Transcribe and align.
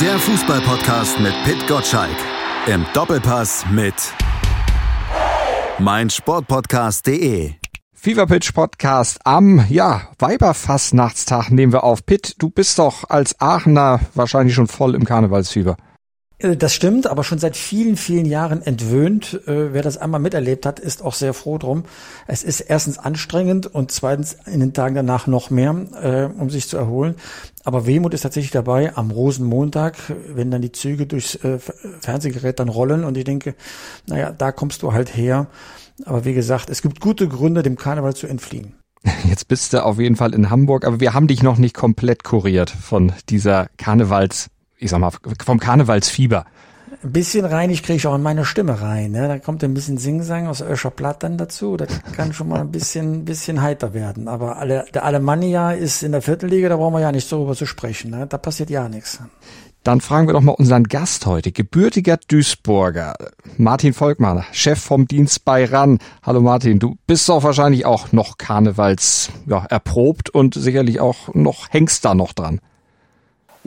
Der 0.00 0.18
Fußballpodcast 0.18 1.20
mit 1.20 1.32
Pit 1.44 1.66
Gottschalk. 1.66 2.16
Im 2.66 2.84
Doppelpass 2.92 3.64
mit 3.70 3.94
meinsportpodcast.de. 5.78 7.52
FIFA 7.94 8.26
Pitch 8.26 8.52
Podcast 8.52 9.18
am, 9.24 9.64
ja, 9.70 10.02
Weiberfastnachtstag 10.18 11.50
nehmen 11.50 11.72
wir 11.72 11.82
auf. 11.82 12.04
Pitt, 12.04 12.34
du 12.38 12.50
bist 12.50 12.78
doch 12.78 13.08
als 13.08 13.40
Aachener 13.40 14.00
wahrscheinlich 14.14 14.54
schon 14.54 14.66
voll 14.66 14.94
im 14.94 15.06
Karnevalsfieber. 15.06 15.78
Äh, 16.38 16.56
das 16.56 16.74
stimmt, 16.74 17.06
aber 17.06 17.24
schon 17.24 17.38
seit 17.38 17.56
vielen, 17.56 17.96
vielen 17.96 18.26
Jahren 18.26 18.62
entwöhnt. 18.62 19.40
Äh, 19.46 19.72
wer 19.72 19.82
das 19.82 19.98
einmal 19.98 20.20
miterlebt 20.20 20.66
hat, 20.66 20.78
ist 20.80 21.02
auch 21.02 21.14
sehr 21.14 21.34
froh 21.34 21.58
drum. 21.58 21.84
Es 22.26 22.42
ist 22.42 22.60
erstens 22.60 22.98
anstrengend 22.98 23.66
und 23.66 23.90
zweitens 23.90 24.36
in 24.46 24.60
den 24.60 24.72
Tagen 24.72 24.94
danach 24.94 25.26
noch 25.26 25.50
mehr, 25.50 25.74
äh, 26.00 26.40
um 26.40 26.50
sich 26.50 26.68
zu 26.68 26.76
erholen. 26.76 27.16
Aber 27.64 27.86
Wehmut 27.86 28.14
ist 28.14 28.22
tatsächlich 28.22 28.52
dabei 28.52 28.96
am 28.96 29.10
Rosenmontag, 29.10 29.96
wenn 30.28 30.50
dann 30.50 30.62
die 30.62 30.70
Züge 30.70 31.06
durchs 31.06 31.36
Fernsehgerät 32.00 32.60
dann 32.60 32.68
rollen 32.68 33.02
und 33.02 33.16
ich 33.16 33.24
denke, 33.24 33.56
naja, 34.06 34.30
da 34.30 34.52
kommst 34.52 34.82
du 34.82 34.92
halt 34.92 35.16
her. 35.16 35.48
Aber 36.04 36.24
wie 36.24 36.32
gesagt, 36.32 36.70
es 36.70 36.80
gibt 36.80 37.00
gute 37.00 37.26
Gründe, 37.26 37.64
dem 37.64 37.76
Karneval 37.76 38.14
zu 38.14 38.28
entfliehen. 38.28 38.76
Jetzt 39.28 39.48
bist 39.48 39.72
du 39.72 39.84
auf 39.84 39.98
jeden 39.98 40.14
Fall 40.14 40.32
in 40.32 40.48
Hamburg, 40.50 40.84
aber 40.84 41.00
wir 41.00 41.12
haben 41.12 41.26
dich 41.26 41.42
noch 41.42 41.58
nicht 41.58 41.74
komplett 41.74 42.22
kuriert 42.22 42.70
von 42.70 43.12
dieser 43.28 43.68
Karnevals 43.76 44.48
ich 44.78 44.90
sag 44.90 45.00
mal, 45.00 45.12
vom 45.44 45.58
Karnevalsfieber. 45.58 46.44
Ein 47.02 47.12
bisschen 47.12 47.44
reinig 47.44 47.82
kriege 47.82 47.96
ich 47.96 48.06
auch 48.06 48.14
in 48.14 48.22
meine 48.22 48.44
Stimme 48.44 48.80
rein. 48.80 49.10
Ne? 49.10 49.28
Da 49.28 49.38
kommt 49.38 49.62
ein 49.64 49.74
bisschen 49.74 49.98
Singsang 49.98 50.46
aus 50.46 50.60
Öscher 50.60 50.90
Platt 50.90 51.22
dann 51.22 51.36
dazu. 51.36 51.76
Das 51.76 51.88
kann 52.12 52.32
schon 52.32 52.48
mal 52.48 52.60
ein 52.60 52.70
bisschen, 52.70 53.24
bisschen 53.24 53.60
heiter 53.60 53.92
werden. 53.92 54.28
Aber 54.28 54.58
alle, 54.58 54.86
der 54.94 55.04
Alemannia 55.04 55.72
ist 55.72 56.02
in 56.02 56.12
der 56.12 56.22
Viertelliga, 56.22 56.68
da 56.68 56.76
brauchen 56.76 56.94
wir 56.94 57.00
ja 57.00 57.12
nicht 57.12 57.30
darüber 57.30 57.54
zu 57.54 57.66
sprechen. 57.66 58.12
Ne? 58.12 58.26
Da 58.26 58.38
passiert 58.38 58.70
ja 58.70 58.88
nichts. 58.88 59.20
Dann 59.82 60.00
fragen 60.00 60.26
wir 60.26 60.32
doch 60.32 60.40
mal 60.40 60.52
unseren 60.52 60.84
Gast 60.84 61.26
heute, 61.26 61.52
gebürtiger 61.52 62.16
Duisburger, 62.16 63.14
Martin 63.56 63.92
Volkmann, 63.92 64.44
Chef 64.50 64.80
vom 64.80 65.06
Dienst 65.06 65.44
bei 65.44 65.64
RAN. 65.64 66.00
Hallo 66.24 66.40
Martin, 66.40 66.80
du 66.80 66.96
bist 67.06 67.28
doch 67.28 67.44
wahrscheinlich 67.44 67.86
auch 67.86 68.10
noch 68.10 68.36
Karnevals 68.36 69.30
ja, 69.46 69.64
erprobt 69.66 70.28
und 70.28 70.54
sicherlich 70.54 70.98
auch 70.98 71.32
noch 71.34 71.68
hängst 71.70 72.04
da 72.04 72.16
noch 72.16 72.32
dran. 72.32 72.58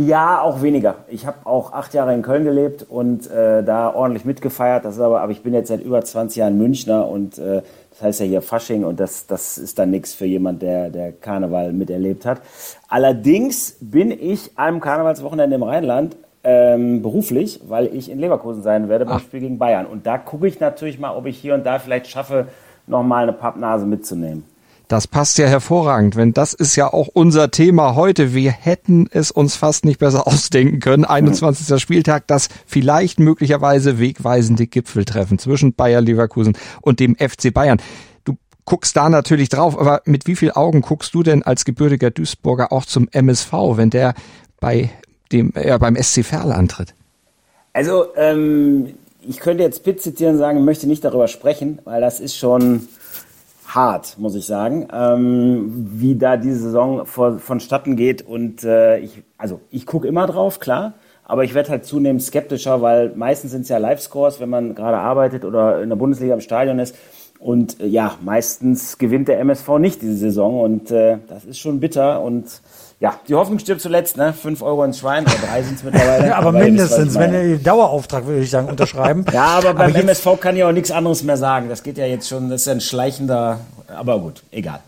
Ja, 0.02 0.42
auch 0.42 0.62
weniger. 0.62 0.96
Ich 1.10 1.26
habe 1.26 1.40
auch 1.44 1.74
acht 1.74 1.94
Jahre 1.94 2.14
in 2.14 2.22
Köln 2.22 2.46
gelebt 2.46 2.86
und 2.88 3.30
äh, 3.30 3.62
da 3.66 3.94
ordentlich 3.94 4.24
mitgefeiert. 4.24 4.86
Das 4.86 4.96
ist 4.96 5.02
aber, 5.02 5.20
aber 5.20 5.34
ich 5.34 5.44
bin 5.44 5.54
jetzt 5.54 5.68
seit 5.68 5.82
über 5.82 6.02
20 6.02 6.38
Jahren 6.38 6.58
Münchner 6.58 7.06
und 7.06 7.38
äh, 7.38 7.64
das 7.90 8.02
heißt 8.02 8.20
ja 8.22 8.26
hier 8.26 8.42
Fasching 8.42 8.86
und 8.86 9.02
das, 9.02 9.28
das 9.28 9.58
ist 9.58 9.78
dann 9.78 9.92
nichts 9.92 10.14
für 10.14 10.24
jemand, 10.24 10.62
der, 10.62 10.90
der 10.90 11.12
Karneval 11.12 11.74
miterlebt 11.74 12.26
hat. 12.26 12.40
Allerdings 12.88 13.76
bin 13.82 14.12
ich 14.12 14.52
am 14.56 14.80
Karnevalswochenende 14.80 15.58
im 15.58 15.64
Rheinland 15.64 16.16
ähm, 16.46 17.02
beruflich, 17.02 17.60
weil 17.68 17.94
ich 17.94 18.10
in 18.10 18.20
Leverkusen 18.20 18.64
sein 18.64 18.88
werde 18.88 19.04
beim 19.04 19.18
Ach. 19.18 19.22
Spiel 19.22 19.42
gegen 19.42 19.58
Bayern. 19.58 19.86
Und 19.86 20.06
da 20.08 20.18
gucke 20.18 20.48
ich 20.48 20.62
natürlich 20.62 20.98
mal, 20.98 21.14
ob 21.14 21.26
ich 21.26 21.38
hier 21.38 21.56
und 21.56 21.66
da 21.66 21.78
vielleicht 21.78 22.08
schaffe, 22.08 22.48
nochmal 22.88 23.24
eine 23.24 23.34
Pappnase 23.34 23.86
mitzunehmen. 23.86 24.46
Das 24.90 25.06
passt 25.06 25.38
ja 25.38 25.46
hervorragend, 25.46 26.16
wenn 26.16 26.34
das 26.34 26.56
ist 26.56 26.76
ja 26.76 26.92
auch 26.92 27.08
unser 27.14 27.52
Thema 27.52 27.94
heute. 27.94 28.34
Wir 28.34 28.50
hätten 28.50 29.08
es 29.12 29.30
uns 29.30 29.56
fast 29.56 29.86
nicht 29.86 30.00
besser 30.00 30.26
ausdenken 30.28 30.80
können. 30.80 31.06
21. 31.06 31.80
Spieltag, 31.80 32.26
das 32.26 32.50
vielleicht 32.66 33.20
möglicherweise 33.20 34.00
wegweisende 34.00 34.66
Gipfeltreffen 34.66 35.38
zwischen 35.38 35.76
Bayer 35.76 36.02
Leverkusen 36.02 36.58
und 36.82 37.00
dem 37.00 37.16
FC 37.16 37.54
Bayern. 37.54 37.80
Du 38.24 38.34
guckst 38.66 38.98
da 38.98 39.10
natürlich 39.10 39.50
drauf, 39.50 39.80
aber 39.80 40.02
mit 40.06 40.26
wie 40.26 40.36
viel 40.36 40.54
Augen 40.54 40.82
guckst 40.82 41.14
du 41.14 41.22
denn 41.22 41.44
als 41.44 41.66
gebürtiger 41.66 42.10
Duisburger 42.10 42.74
auch 42.74 42.86
zum 42.86 43.08
MSV, 43.12 43.54
wenn 43.76 43.92
der 43.92 44.16
bei 44.60 44.90
dem, 45.32 45.54
ja, 45.56 45.78
beim 45.78 45.96
SC 46.02 46.26
Verl 46.26 46.52
antritt? 46.52 46.96
Also, 47.74 48.08
ähm, 48.16 48.96
ich 49.22 49.40
könnte 49.40 49.62
jetzt 49.62 49.84
Pitt 49.84 50.02
zitieren 50.02 50.34
und 50.34 50.40
sagen, 50.40 50.66
möchte 50.66 50.88
nicht 50.88 51.06
darüber 51.06 51.28
sprechen, 51.28 51.78
weil 51.84 52.02
das 52.02 52.20
ist 52.20 52.36
schon, 52.36 52.88
hart, 53.76 54.18
muss 54.18 54.36
ich 54.36 54.46
sagen, 54.46 54.88
ähm, 54.92 55.88
wie 55.92 56.16
da 56.16 56.38
diese 56.38 56.60
Saison 56.60 57.06
vor, 57.06 57.40
vonstatten 57.40 57.96
geht. 57.96 58.22
Und 58.22 58.64
äh, 58.64 59.00
ich, 59.00 59.24
also 59.38 59.62
ich 59.70 59.86
gucke 59.86 60.08
immer 60.08 60.28
drauf, 60.28 60.60
klar, 60.60 60.94
aber 61.24 61.44
ich 61.44 61.54
werde 61.54 61.70
halt 61.70 61.86
zunehmend 61.86 62.24
skeptischer, 62.24 62.82
weil 62.82 63.14
meistens 63.16 63.52
sind 63.52 63.62
es 63.62 63.70
ja 63.70 63.78
Live-Scores, 63.78 64.40
wenn 64.40 64.50
man 64.50 64.76
gerade 64.76 64.98
arbeitet 64.98 65.46
oder 65.46 65.82
in 65.82 65.90
der 65.90 65.96
Bundesliga 65.96 66.34
im 66.34 66.42
Stadion 66.42 66.80
ist. 66.80 66.96
Und 67.40 67.80
äh, 67.80 67.88
ja, 67.88 68.16
meistens 68.22 68.98
gewinnt 68.98 69.28
der 69.28 69.40
MSV 69.40 69.78
nicht 69.80 70.02
diese 70.02 70.16
Saison 70.16 70.60
und 70.62 70.92
äh, 70.92 71.20
das 71.28 71.46
ist 71.46 71.60
schon 71.60 71.80
bitter 71.80 72.22
und 72.22 72.62
ja, 73.00 73.18
die 73.30 73.36
Hoffnung 73.36 73.60
stirbt 73.60 73.80
zuletzt, 73.80 74.18
ne? 74.18 74.34
Fünf 74.34 74.62
Euro 74.62 74.84
ins 74.84 75.00
Schwein 75.00 75.24
oder 75.24 75.36
drei 75.36 75.64
sind 75.64 75.78
es 75.78 75.84
mittlerweile. 75.84 76.28
ja, 76.28 76.36
aber, 76.36 76.50
aber 76.50 76.60
mindestens, 76.60 77.16
wenn 77.16 77.34
ihr 77.34 77.58
Dauerauftrag, 77.58 78.26
würde 78.26 78.42
ich 78.42 78.50
sagen, 78.50 78.68
unterschreiben. 78.68 79.26
ja, 79.34 79.46
aber 79.46 79.74
beim 79.74 79.92
aber 79.92 80.00
MSV 80.00 80.28
kann 80.42 80.58
ich 80.58 80.64
auch 80.66 80.74
nichts 80.74 80.92
anderes 80.92 81.24
mehr 81.24 81.38
sagen. 81.38 81.70
Das 81.70 81.82
geht 81.84 81.98
ja 81.98 82.06
jetzt 82.06 82.28
schon, 82.28 82.50
das 82.50 82.62
ist 82.62 82.68
ein 82.68 82.82
schleichender, 82.82 83.62
aber 83.88 84.20
gut, 84.20 84.44
egal. 84.52 84.82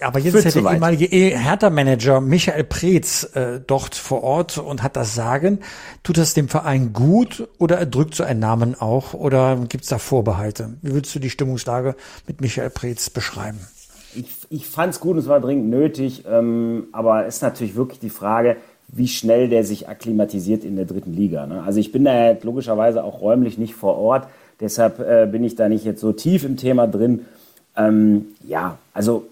Aber 0.00 0.18
jetzt 0.18 0.34
ist 0.34 0.54
ja 0.54 0.62
der 0.62 0.72
ehemalige 0.72 1.06
Hertha-Manager 1.06 2.20
Michael 2.20 2.64
Preetz 2.64 3.24
äh, 3.34 3.60
dort 3.66 3.94
vor 3.94 4.22
Ort 4.22 4.58
und 4.58 4.82
hat 4.82 4.94
das 4.94 5.14
Sagen. 5.14 5.60
Tut 6.02 6.18
das 6.18 6.34
dem 6.34 6.48
Verein 6.48 6.92
gut 6.92 7.48
oder 7.58 7.78
erdrückt 7.78 8.14
so 8.14 8.22
ein 8.22 8.38
Namen 8.38 8.78
auch 8.78 9.14
oder 9.14 9.56
gibt's 9.68 9.88
da 9.88 9.98
Vorbehalte? 9.98 10.74
Wie 10.82 10.92
würdest 10.92 11.14
du 11.14 11.18
die 11.18 11.30
Stimmungslage 11.30 11.96
mit 12.26 12.40
Michael 12.42 12.70
Preetz 12.70 13.10
beschreiben? 13.10 13.60
Ich, 14.16 14.36
ich 14.50 14.66
fand 14.66 14.94
es 14.94 15.00
gut 15.00 15.12
und 15.12 15.18
es 15.18 15.28
war 15.28 15.40
dringend 15.40 15.68
nötig, 15.68 16.24
ähm, 16.30 16.88
aber 16.92 17.26
es 17.26 17.36
ist 17.36 17.42
natürlich 17.42 17.76
wirklich 17.76 18.00
die 18.00 18.10
Frage, 18.10 18.56
wie 18.88 19.08
schnell 19.08 19.48
der 19.48 19.64
sich 19.64 19.88
akklimatisiert 19.88 20.64
in 20.64 20.76
der 20.76 20.84
dritten 20.84 21.12
Liga. 21.12 21.46
Ne? 21.46 21.62
Also 21.62 21.80
ich 21.80 21.92
bin 21.92 22.04
da 22.04 22.36
logischerweise 22.42 23.02
auch 23.02 23.20
räumlich 23.20 23.58
nicht 23.58 23.74
vor 23.74 23.98
Ort, 23.98 24.28
deshalb 24.60 25.00
äh, 25.00 25.26
bin 25.30 25.44
ich 25.44 25.56
da 25.56 25.68
nicht 25.68 25.84
jetzt 25.84 26.00
so 26.00 26.12
tief 26.12 26.44
im 26.44 26.56
Thema 26.56 26.86
drin. 26.86 27.26
Ähm, 27.76 28.26
ja, 28.46 28.78
also 28.94 29.26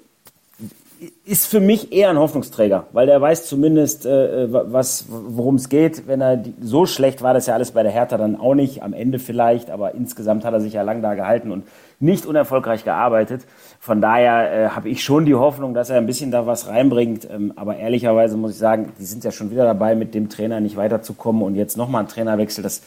ist 1.25 1.47
für 1.47 1.61
mich 1.61 1.93
eher 1.93 2.11
ein 2.11 2.19
Hoffnungsträger, 2.19 2.87
weil 2.93 3.06
der 3.06 3.21
weiß 3.21 3.47
zumindest, 3.47 4.06
äh, 4.06 4.47
was, 4.50 5.06
worum 5.09 5.56
es 5.56 5.69
geht. 5.69 6.06
Wenn 6.06 6.21
er 6.21 6.37
die, 6.37 6.55
so 6.62 6.87
schlecht 6.87 7.23
war, 7.23 7.34
das 7.34 7.47
ja 7.47 7.55
alles 7.55 7.73
bei 7.73 7.83
der 7.83 7.93
Hertha 7.93 8.17
dann 8.17 8.39
auch 8.39 8.55
nicht, 8.55 8.83
am 8.83 8.93
Ende 8.93 9.19
vielleicht, 9.19 9.71
aber 9.71 9.94
insgesamt 9.94 10.44
hat 10.44 10.55
er 10.55 10.61
sich 10.61 10.75
ja 10.75 10.83
lang 10.83 11.03
da 11.03 11.15
gehalten 11.15 11.50
und 11.50 11.65
nicht 12.00 12.27
unerfolgreich 12.27 12.84
gearbeitet. 12.84 13.43
Von 13.84 14.00
daher 14.00 14.50
äh, 14.50 14.69
habe 14.71 14.89
ich 14.89 15.05
schon 15.05 15.27
die 15.27 15.34
Hoffnung, 15.34 15.75
dass 15.75 15.91
er 15.91 15.99
ein 15.99 16.06
bisschen 16.06 16.31
da 16.31 16.47
was 16.47 16.69
reinbringt. 16.69 17.28
Ähm, 17.31 17.53
aber 17.55 17.77
ehrlicherweise 17.77 18.39
muss 18.39 18.53
ich 18.53 18.56
sagen, 18.56 18.95
die 18.99 19.05
sind 19.05 19.25
ja 19.25 19.31
schon 19.31 19.50
wieder 19.50 19.65
dabei, 19.65 19.95
mit 19.95 20.15
dem 20.15 20.31
Trainer 20.31 20.59
nicht 20.59 20.77
weiterzukommen 20.77 21.43
und 21.43 21.55
jetzt 21.55 21.77
nochmal 21.77 22.05
ein 22.05 22.09
Trainerwechsel. 22.09 22.62
Das, 22.65 22.81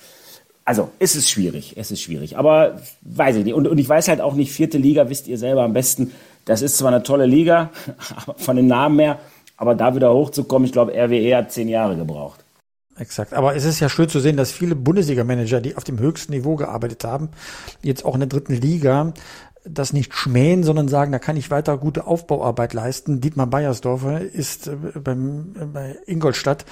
also 0.65 0.89
es 0.97 1.15
ist 1.15 1.29
schwierig, 1.29 1.75
es 1.77 1.91
ist 1.91 2.01
schwierig. 2.01 2.39
Aber 2.39 2.81
weiß 3.01 3.35
ich 3.35 3.45
nicht. 3.45 3.53
Und, 3.53 3.67
und 3.67 3.77
ich 3.77 3.87
weiß 3.87 4.07
halt 4.07 4.21
auch 4.21 4.33
nicht, 4.33 4.51
vierte 4.51 4.79
Liga 4.79 5.07
wisst 5.07 5.27
ihr 5.27 5.37
selber 5.37 5.61
am 5.61 5.73
besten. 5.73 6.13
Das 6.45 6.63
ist 6.63 6.79
zwar 6.79 6.91
eine 6.91 7.03
tolle 7.03 7.27
Liga, 7.27 7.69
von 8.37 8.55
den 8.55 8.65
Namen 8.65 8.97
her, 8.97 9.19
aber 9.55 9.75
da 9.75 9.93
wieder 9.93 10.11
hochzukommen, 10.11 10.65
ich 10.65 10.71
glaube, 10.71 10.93
RWE 10.93 11.37
hat 11.37 11.51
zehn 11.51 11.69
Jahre 11.69 11.95
gebraucht. 11.95 12.43
Exakt. 12.97 13.35
Aber 13.35 13.55
es 13.55 13.65
ist 13.65 13.79
ja 13.79 13.89
schön 13.89 14.09
zu 14.09 14.19
sehen, 14.19 14.35
dass 14.35 14.51
viele 14.51 14.75
Bundesliga-Manager, 14.75 15.61
die 15.61 15.75
auf 15.75 15.83
dem 15.83 15.99
höchsten 15.99 16.33
Niveau 16.33 16.55
gearbeitet 16.55 17.03
haben, 17.03 17.29
jetzt 17.83 18.03
auch 18.03 18.15
in 18.15 18.21
der 18.21 18.29
dritten 18.29 18.55
Liga 18.55 19.13
das 19.69 19.93
nicht 19.93 20.13
schmähen, 20.13 20.63
sondern 20.63 20.87
sagen, 20.87 21.11
da 21.11 21.19
kann 21.19 21.37
ich 21.37 21.51
weiter 21.51 21.77
gute 21.77 22.07
Aufbauarbeit 22.07 22.73
leisten. 22.73 23.21
Dietmar 23.21 23.47
Beiersdorfer 23.47 24.21
ist 24.21 24.67
äh, 24.67 24.75
beim, 24.99 25.53
äh, 25.59 25.65
bei 25.65 25.95
Ingolstadt 26.05 26.65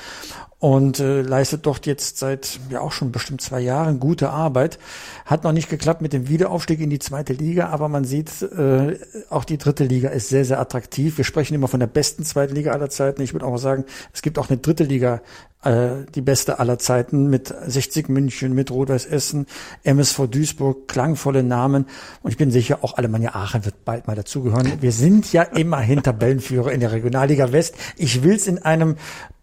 und 0.66 1.00
äh, 1.00 1.22
leistet 1.22 1.68
dort 1.68 1.86
jetzt 1.86 2.18
seit 2.18 2.60
ja 2.72 2.82
auch 2.82 2.92
schon 2.92 3.12
bestimmt 3.12 3.40
zwei 3.40 3.60
Jahren 3.60 4.00
gute 4.00 4.32
Arbeit. 4.32 4.80
Hat 5.24 5.44
noch 5.44 5.52
nicht 5.52 5.70
geklappt 5.70 6.02
mit 6.02 6.12
dem 6.12 6.28
Wiederaufstieg 6.28 6.80
in 6.80 6.90
die 6.90 6.98
zweite 6.98 7.34
Liga, 7.34 7.70
aber 7.70 7.88
man 7.88 8.04
sieht, 8.04 8.42
äh, 8.42 8.98
auch 9.30 9.44
die 9.44 9.60
dritte 9.60 9.84
Liga 9.84 10.10
ist 10.10 10.30
sehr, 10.30 10.44
sehr 10.44 10.60
attraktiv. 10.60 11.20
Wir 11.20 11.24
sprechen 11.24 11.54
immer 11.54 11.68
von 11.68 11.80
der 11.80 11.86
besten 11.86 12.24
zweiten 12.24 12.56
Liga 12.56 12.72
aller 12.72 12.90
Zeiten. 12.90 13.22
Ich 13.22 13.34
würde 13.34 13.46
auch 13.46 13.58
sagen, 13.58 13.86
es 14.12 14.24
gibt 14.24 14.40
auch 14.40 14.50
eine 14.50 14.58
dritte 14.58 14.86
Liga, 14.86 15.22
äh, 15.64 16.06
die 16.16 16.22
beste 16.22 16.58
aller 16.58 16.80
Zeiten 16.80 17.30
mit 17.30 17.54
60 17.68 18.10
München, 18.10 18.56
mit 18.56 18.72
Rot-Weiß 18.72 19.06
Essen, 19.06 19.46
MSV 19.84 20.26
Duisburg, 20.32 20.88
klangvolle 20.88 21.44
Namen. 21.44 21.86
Und 22.24 22.32
ich 22.32 22.38
bin 22.38 22.50
sicher, 22.50 22.80
auch 22.82 22.98
Alemannia 22.98 23.36
Aachen 23.36 23.66
wird 23.66 23.86
bald 23.86 24.08
mal 24.08 24.16
dazugehören. 24.16 24.82
Wir 24.82 24.92
sind 24.92 25.32
ja 25.32 25.44
immerhin 25.44 26.02
Tabellenführer 26.02 26.72
in 26.72 26.80
der 26.80 26.92
Regionalliga 26.92 27.52
West. 27.52 27.76
Ich 27.98 28.24
will 28.24 28.36
es 28.36 28.48
in 28.48 28.64
einem 28.64 28.96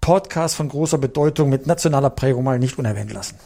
Podcast 0.03 0.57
von 0.57 0.69
großer 0.69 0.99
Bedeutung 0.99 1.49
mit 1.49 1.69
nationaler 1.69 2.11
Prägung 2.11 2.43
mal 2.43 2.59
nicht 2.59 2.77
unerwähnt 2.77 3.13
lassen. 3.13 3.37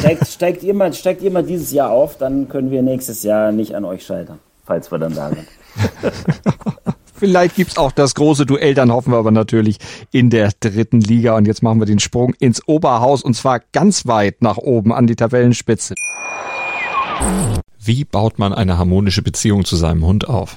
Steigt, 0.00 0.26
steigt, 0.26 0.62
ihr 0.64 0.74
mal, 0.74 0.92
steigt 0.92 1.22
ihr 1.22 1.30
mal 1.30 1.44
dieses 1.44 1.70
Jahr 1.70 1.90
auf, 1.90 2.18
dann 2.18 2.48
können 2.48 2.72
wir 2.72 2.82
nächstes 2.82 3.22
Jahr 3.22 3.52
nicht 3.52 3.76
an 3.76 3.84
euch 3.84 4.04
scheitern, 4.04 4.40
falls 4.66 4.90
wir 4.90 4.98
dann 4.98 5.14
da 5.14 5.30
sind. 5.30 5.46
Vielleicht 7.14 7.54
gibt's 7.54 7.78
auch 7.78 7.92
das 7.92 8.14
große 8.16 8.44
Duell, 8.44 8.74
dann 8.74 8.90
hoffen 8.90 9.12
wir 9.12 9.18
aber 9.18 9.30
natürlich 9.30 9.78
in 10.10 10.30
der 10.30 10.50
dritten 10.58 11.00
Liga. 11.00 11.36
Und 11.36 11.46
jetzt 11.46 11.62
machen 11.62 11.78
wir 11.78 11.86
den 11.86 12.00
Sprung 12.00 12.34
ins 12.40 12.66
Oberhaus 12.66 13.22
und 13.22 13.34
zwar 13.34 13.60
ganz 13.72 14.06
weit 14.06 14.42
nach 14.42 14.56
oben 14.56 14.92
an 14.92 15.06
die 15.06 15.16
Tabellenspitze. 15.16 15.94
Wie 17.78 18.04
baut 18.04 18.38
man 18.38 18.52
eine 18.52 18.78
harmonische 18.78 19.22
Beziehung 19.22 19.64
zu 19.64 19.76
seinem 19.76 20.04
Hund 20.04 20.28
auf? 20.28 20.56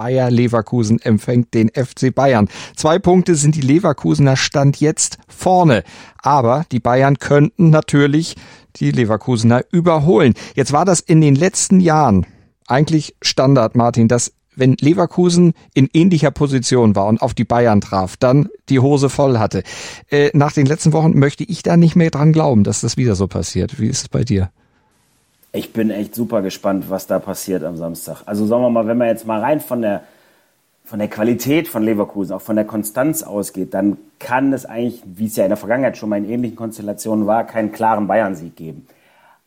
Bayer 0.00 0.30
Leverkusen 0.30 0.98
empfängt 0.98 1.52
den 1.52 1.68
FC 1.68 2.14
Bayern. 2.14 2.48
Zwei 2.74 2.98
Punkte 2.98 3.34
sind 3.34 3.54
die 3.54 3.60
Leverkusener 3.60 4.34
Stand 4.34 4.80
jetzt 4.80 5.18
vorne. 5.28 5.84
Aber 6.22 6.64
die 6.72 6.80
Bayern 6.80 7.18
könnten 7.18 7.68
natürlich 7.68 8.34
die 8.76 8.92
Leverkusener 8.92 9.62
überholen. 9.70 10.32
Jetzt 10.54 10.72
war 10.72 10.86
das 10.86 11.00
in 11.00 11.20
den 11.20 11.34
letzten 11.34 11.80
Jahren 11.80 12.24
eigentlich 12.66 13.14
Standard, 13.20 13.76
Martin, 13.76 14.08
dass 14.08 14.32
wenn 14.56 14.74
Leverkusen 14.80 15.52
in 15.74 15.90
ähnlicher 15.92 16.30
Position 16.30 16.96
war 16.96 17.06
und 17.06 17.20
auf 17.20 17.34
die 17.34 17.44
Bayern 17.44 17.82
traf, 17.82 18.16
dann 18.16 18.48
die 18.70 18.78
Hose 18.78 19.10
voll 19.10 19.38
hatte. 19.38 19.64
Äh, 20.08 20.30
nach 20.32 20.52
den 20.52 20.64
letzten 20.64 20.94
Wochen 20.94 21.18
möchte 21.18 21.44
ich 21.44 21.62
da 21.62 21.76
nicht 21.76 21.94
mehr 21.94 22.10
dran 22.10 22.32
glauben, 22.32 22.64
dass 22.64 22.80
das 22.80 22.96
wieder 22.96 23.16
so 23.16 23.26
passiert. 23.26 23.78
Wie 23.78 23.88
ist 23.88 24.00
es 24.00 24.08
bei 24.08 24.24
dir? 24.24 24.50
Ich 25.52 25.72
bin 25.72 25.90
echt 25.90 26.14
super 26.14 26.42
gespannt, 26.42 26.90
was 26.90 27.08
da 27.08 27.18
passiert 27.18 27.64
am 27.64 27.76
Samstag. 27.76 28.22
Also 28.26 28.46
sagen 28.46 28.62
wir 28.62 28.70
mal, 28.70 28.86
wenn 28.86 28.98
man 28.98 29.08
jetzt 29.08 29.26
mal 29.26 29.40
rein 29.40 29.60
von 29.60 29.82
der, 29.82 30.02
von 30.84 31.00
der 31.00 31.08
Qualität 31.08 31.66
von 31.66 31.82
Leverkusen, 31.82 32.34
auch 32.34 32.40
von 32.40 32.54
der 32.54 32.64
Konstanz 32.64 33.24
ausgeht, 33.24 33.74
dann 33.74 33.96
kann 34.20 34.52
es 34.52 34.64
eigentlich, 34.64 35.02
wie 35.04 35.26
es 35.26 35.34
ja 35.34 35.44
in 35.44 35.50
der 35.50 35.56
Vergangenheit 35.56 35.96
schon 35.96 36.08
mal 36.08 36.18
in 36.18 36.30
ähnlichen 36.30 36.56
Konstellationen 36.56 37.26
war, 37.26 37.44
keinen 37.44 37.72
klaren 37.72 38.06
Bayern-Sieg 38.06 38.54
geben. 38.54 38.86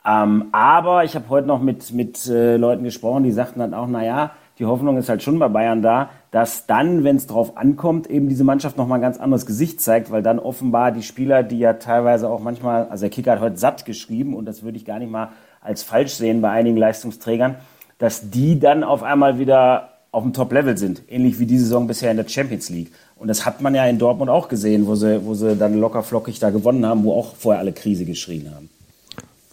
Ähm, 0.06 0.50
aber 0.52 1.06
ich 1.06 1.16
habe 1.16 1.30
heute 1.30 1.48
noch 1.48 1.62
mit, 1.62 1.94
mit 1.94 2.28
äh, 2.28 2.58
Leuten 2.58 2.84
gesprochen, 2.84 3.24
die 3.24 3.32
sagten 3.32 3.60
dann 3.60 3.74
auch, 3.74 3.88
naja, 3.88 4.32
die 4.60 4.66
Hoffnung 4.66 4.98
ist 4.98 5.08
halt 5.08 5.24
schon 5.24 5.40
bei 5.40 5.48
Bayern 5.48 5.82
da, 5.82 6.10
dass 6.32 6.68
dann, 6.68 7.04
wenn 7.06 7.16
es 7.16 7.28
drauf 7.28 7.58
ankommt, 7.58 8.08
eben 8.08 8.28
diese 8.28 8.44
Mannschaft 8.44 8.78
nochmal 8.78 9.00
ein 9.00 9.02
ganz 9.02 9.20
anderes 9.20 9.46
Gesicht 9.46 9.82
zeigt, 9.82 10.12
weil 10.12 10.22
dann 10.22 10.38
offenbar 10.38 10.92
die 10.92 11.02
Spieler, 11.02 11.44
die 11.44 11.60
ja 11.60 11.74
teilweise 11.74 12.30
auch 12.30 12.42
manchmal, 12.42 12.88
also 12.90 13.04
der 13.04 13.10
Kicker 13.10 13.32
hat 13.32 13.40
heute 13.40 13.58
satt 13.58 13.86
geschrieben 13.86 14.36
und 14.36 14.46
das 14.46 14.64
würde 14.64 14.78
ich 14.78 14.86
gar 14.86 15.00
nicht 15.00 15.12
mal 15.12 15.30
als 15.63 15.83
falsch 15.83 16.13
sehen 16.13 16.42
bei 16.42 16.51
einigen 16.51 16.77
Leistungsträgern, 16.77 17.56
dass 17.98 18.30
die 18.30 18.60
dann 18.60 18.83
auf 18.83 19.04
einmal 19.04 19.39
wieder 19.39 19.89
auf 20.12 20.24
dem 20.24 20.33
Top-Level 20.33 20.77
sind, 20.77 21.01
ähnlich 21.10 21.39
wie 21.39 21.45
die 21.45 21.57
Saison 21.57 21.88
bisher 21.88 22.12
in 22.12 22.18
der 22.18 22.27
Champions 22.27 22.69
League. 22.69 22.92
Und 23.15 23.30
das 23.30 23.45
hat 23.45 23.62
man 23.62 23.74
ja 23.74 23.86
in 23.86 23.98
Dortmund 23.98 24.30
auch 24.30 24.48
gesehen, 24.48 24.86
wo 24.86 24.95
sie, 24.95 25.25
wo 25.25 25.33
sie 25.33 25.56
dann 25.56 25.80
locker 25.80 26.04
flockig 26.04 26.39
da 26.39 26.50
gewonnen 26.50 26.86
haben, 26.86 27.04
wo 27.04 27.13
auch 27.13 27.36
vorher 27.36 27.60
alle 27.60 27.74
Krise 27.74 28.06
geschrien 28.06 28.51
haben. 28.54 28.69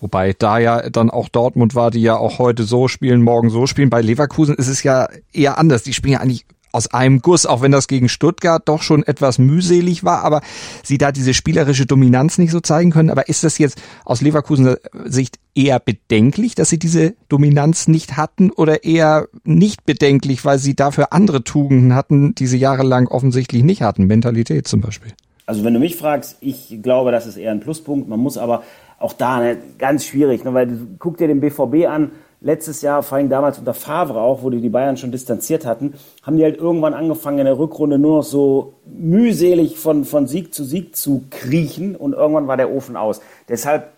Wobei 0.01 0.35
da 0.37 0.59
ja 0.59 0.89
dann 0.91 1.11
auch 1.11 1.29
Dortmund 1.29 1.75
war, 1.75 1.91
die 1.91 2.03
ja 2.03 2.17
auch 2.17 2.39
heute 2.39 2.65
so 2.65 2.89
spielen, 2.89 3.23
morgen 3.23 3.51
so 3.51 3.67
spielen. 3.67 3.91
Bei 3.91 4.01
Leverkusen 4.01 4.55
ist 4.55 4.69
es 4.69 4.83
ja 4.83 5.09
eher 5.33 5.59
anders. 5.59 5.83
Die 5.83 5.93
spielen 5.93 6.15
ja 6.15 6.21
eigentlich 6.21 6.47
aus 6.73 6.89
einem 6.89 7.21
Guss, 7.21 7.47
auch 7.47 7.63
wenn 7.63 7.73
das 7.73 7.89
gegen 7.89 8.09
Stuttgart 8.09 8.63
doch 8.67 8.83
schon 8.83 9.03
etwas 9.03 9.39
mühselig 9.39 10.05
war, 10.05 10.23
aber 10.23 10.41
sie 10.83 10.99
da 10.99 11.13
diese 11.13 11.35
spielerische 11.35 11.87
Dominanz 11.87 12.39
nicht 12.39 12.51
so 12.51 12.61
zeigen 12.61 12.91
können. 12.91 13.11
Aber 13.11 13.29
ist 13.29 13.45
das 13.45 13.59
jetzt 13.59 13.81
aus 14.05 14.21
Leverkusener 14.21 14.77
Sicht 15.05 15.39
eher 15.55 15.81
bedenklich, 15.81 16.55
dass 16.55 16.71
sie 16.71 16.79
diese 16.79 17.15
Dominanz 17.29 17.89
nicht 17.89 18.17
hatten 18.17 18.51
oder 18.51 18.85
eher 18.85 19.29
nicht 19.45 19.85
bedenklich, 19.85 20.45
weil 20.45 20.59
sie 20.59 20.75
dafür 20.75 21.13
andere 21.13 21.45
Tugenden 21.45 21.95
hatten, 21.95 22.35
die 22.35 22.47
sie 22.47 22.59
jahrelang 22.59 23.09
offensichtlich 23.09 23.63
nicht 23.63 23.83
hatten? 23.83 24.07
Mentalität 24.07 24.69
zum 24.69 24.81
Beispiel. 24.81 25.13
Also 25.47 25.65
wenn 25.65 25.75
du 25.75 25.81
mich 25.81 25.97
fragst, 25.97 26.37
ich 26.41 26.79
glaube, 26.81 27.11
das 27.11 27.27
ist 27.27 27.37
eher 27.37 27.51
ein 27.51 27.59
Pluspunkt. 27.59 28.09
Man 28.09 28.21
muss 28.21 28.39
aber 28.39 28.63
auch 29.01 29.15
da 29.15 29.41
ne, 29.41 29.59
ganz 29.79 30.05
schwierig, 30.05 30.45
ne, 30.45 30.55
weil 30.55 30.69
du 30.69 30.87
guck 30.99 31.17
dir 31.17 31.27
den 31.27 31.41
BVB 31.41 31.89
an, 31.89 32.13
letztes 32.41 32.83
Jahr, 32.83 33.03
vor 33.03 33.19
allem 33.19 33.29
damals 33.29 33.59
unter 33.59 33.75
Favre 33.75 34.21
auch, 34.21 34.43
wo 34.43 34.51
die 34.51 34.61
die 34.61 34.69
Bayern 34.69 34.97
schon 34.97 35.13
distanziert 35.13 35.67
hatten, 35.67 35.95
haben 36.23 36.37
die 36.37 36.45
halt 36.45 36.57
irgendwann 36.57 36.95
angefangen 36.95 37.39
in 37.39 37.45
der 37.45 37.59
Rückrunde 37.59 37.99
nur 37.99 38.19
noch 38.19 38.25
so 38.25 38.75
mühselig 38.87 39.79
von, 39.79 40.05
von 40.05 40.27
Sieg 40.27 40.55
zu 40.55 40.65
Sieg 40.65 40.97
zu 40.97 41.25
kriechen 41.31 41.97
und 41.97 42.15
irgendwann 42.15 42.49
war 42.49 42.57
der 42.57 42.71
Ofen 42.71 42.97
aus. 42.97 43.21
Deshalb, 43.49 43.89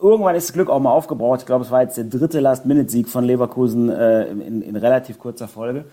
irgendwann 0.00 0.34
ist 0.34 0.48
das 0.48 0.54
Glück 0.54 0.70
auch 0.70 0.80
mal 0.80 0.92
aufgebraucht. 0.92 1.40
Ich 1.40 1.46
glaube, 1.46 1.64
es 1.64 1.70
war 1.70 1.82
jetzt 1.82 1.96
der 1.96 2.04
dritte 2.04 2.40
Last-Minute-Sieg 2.40 3.08
von 3.08 3.24
Leverkusen 3.24 3.88
äh, 3.90 4.26
in, 4.26 4.62
in 4.62 4.76
relativ 4.76 5.18
kurzer 5.18 5.48
Folge. 5.48 5.84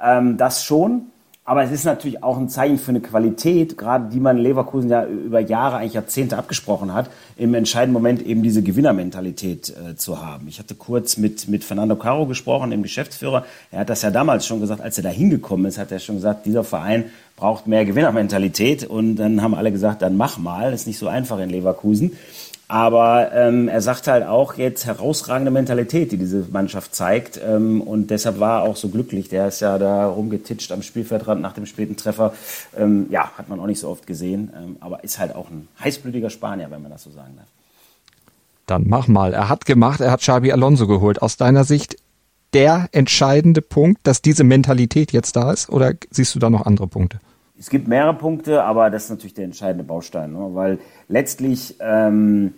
Ähm, 0.00 0.36
das 0.36 0.64
schon. 0.64 1.06
Aber 1.48 1.62
es 1.62 1.70
ist 1.70 1.84
natürlich 1.84 2.22
auch 2.22 2.36
ein 2.36 2.50
Zeichen 2.50 2.76
für 2.76 2.90
eine 2.90 3.00
Qualität, 3.00 3.78
gerade 3.78 4.10
die 4.10 4.20
man 4.20 4.36
Leverkusen 4.36 4.90
ja 4.90 5.06
über 5.06 5.40
Jahre, 5.40 5.78
eigentlich 5.78 5.94
Jahrzehnte 5.94 6.36
abgesprochen 6.36 6.92
hat, 6.92 7.08
im 7.38 7.54
entscheidenden 7.54 7.94
Moment 7.94 8.20
eben 8.20 8.42
diese 8.42 8.62
Gewinnermentalität 8.62 9.70
äh, 9.70 9.96
zu 9.96 10.20
haben. 10.20 10.46
Ich 10.48 10.58
hatte 10.58 10.74
kurz 10.74 11.16
mit, 11.16 11.48
mit 11.48 11.64
Fernando 11.64 11.96
Caro 11.96 12.26
gesprochen, 12.26 12.70
dem 12.70 12.82
Geschäftsführer. 12.82 13.46
Er 13.70 13.80
hat 13.80 13.88
das 13.88 14.02
ja 14.02 14.10
damals 14.10 14.44
schon 14.44 14.60
gesagt, 14.60 14.82
als 14.82 14.98
er 14.98 15.04
da 15.04 15.08
hingekommen 15.08 15.64
ist, 15.64 15.78
hat 15.78 15.90
er 15.90 16.00
schon 16.00 16.16
gesagt, 16.16 16.44
dieser 16.44 16.64
Verein 16.64 17.06
braucht 17.38 17.66
mehr 17.66 17.86
Gewinnermentalität. 17.86 18.84
Und 18.84 19.16
dann 19.16 19.40
haben 19.40 19.54
alle 19.54 19.72
gesagt, 19.72 20.02
dann 20.02 20.18
mach 20.18 20.36
mal. 20.36 20.74
Ist 20.74 20.86
nicht 20.86 20.98
so 20.98 21.08
einfach 21.08 21.38
in 21.38 21.48
Leverkusen. 21.48 22.12
Aber 22.70 23.32
ähm, 23.32 23.68
er 23.68 23.80
sagt 23.80 24.06
halt 24.08 24.26
auch 24.26 24.54
jetzt 24.54 24.84
herausragende 24.84 25.50
Mentalität, 25.50 26.12
die 26.12 26.18
diese 26.18 26.46
Mannschaft 26.50 26.94
zeigt. 26.94 27.40
Ähm, 27.42 27.80
und 27.80 28.10
deshalb 28.10 28.40
war 28.40 28.60
er 28.60 28.68
auch 28.68 28.76
so 28.76 28.88
glücklich. 28.88 29.30
Der 29.30 29.48
ist 29.48 29.60
ja 29.60 29.78
da 29.78 30.06
rumgetitscht 30.06 30.70
am 30.70 30.82
Spielfeldrand 30.82 31.40
nach 31.40 31.54
dem 31.54 31.64
späten 31.64 31.96
Treffer. 31.96 32.34
Ähm, 32.76 33.06
ja, 33.08 33.32
hat 33.38 33.48
man 33.48 33.58
auch 33.58 33.66
nicht 33.66 33.80
so 33.80 33.88
oft 33.88 34.06
gesehen. 34.06 34.52
Ähm, 34.54 34.76
aber 34.80 35.02
ist 35.02 35.18
halt 35.18 35.34
auch 35.34 35.48
ein 35.48 35.66
heißblütiger 35.82 36.28
Spanier, 36.28 36.70
wenn 36.70 36.82
man 36.82 36.90
das 36.90 37.04
so 37.04 37.10
sagen 37.10 37.32
darf. 37.36 37.46
Dann 38.66 38.84
mach 38.86 39.08
mal. 39.08 39.32
Er 39.32 39.48
hat 39.48 39.64
gemacht, 39.64 40.02
er 40.02 40.10
hat 40.10 40.20
Xabi 40.20 40.52
Alonso 40.52 40.86
geholt. 40.86 41.22
Aus 41.22 41.38
deiner 41.38 41.64
Sicht 41.64 41.96
der 42.52 42.88
entscheidende 42.92 43.62
Punkt, 43.62 44.06
dass 44.06 44.22
diese 44.22 44.44
Mentalität 44.44 45.12
jetzt 45.12 45.36
da 45.36 45.52
ist? 45.52 45.70
Oder 45.70 45.94
siehst 46.10 46.34
du 46.34 46.38
da 46.38 46.50
noch 46.50 46.66
andere 46.66 46.86
Punkte? 46.86 47.18
Es 47.58 47.70
gibt 47.70 47.88
mehrere 47.88 48.14
Punkte, 48.14 48.62
aber 48.62 48.88
das 48.90 49.04
ist 49.04 49.10
natürlich 49.10 49.34
der 49.34 49.44
entscheidende 49.44 49.84
Baustein, 49.84 50.32
ne? 50.32 50.50
weil 50.52 50.78
letztlich 51.08 51.74
ähm, 51.80 52.54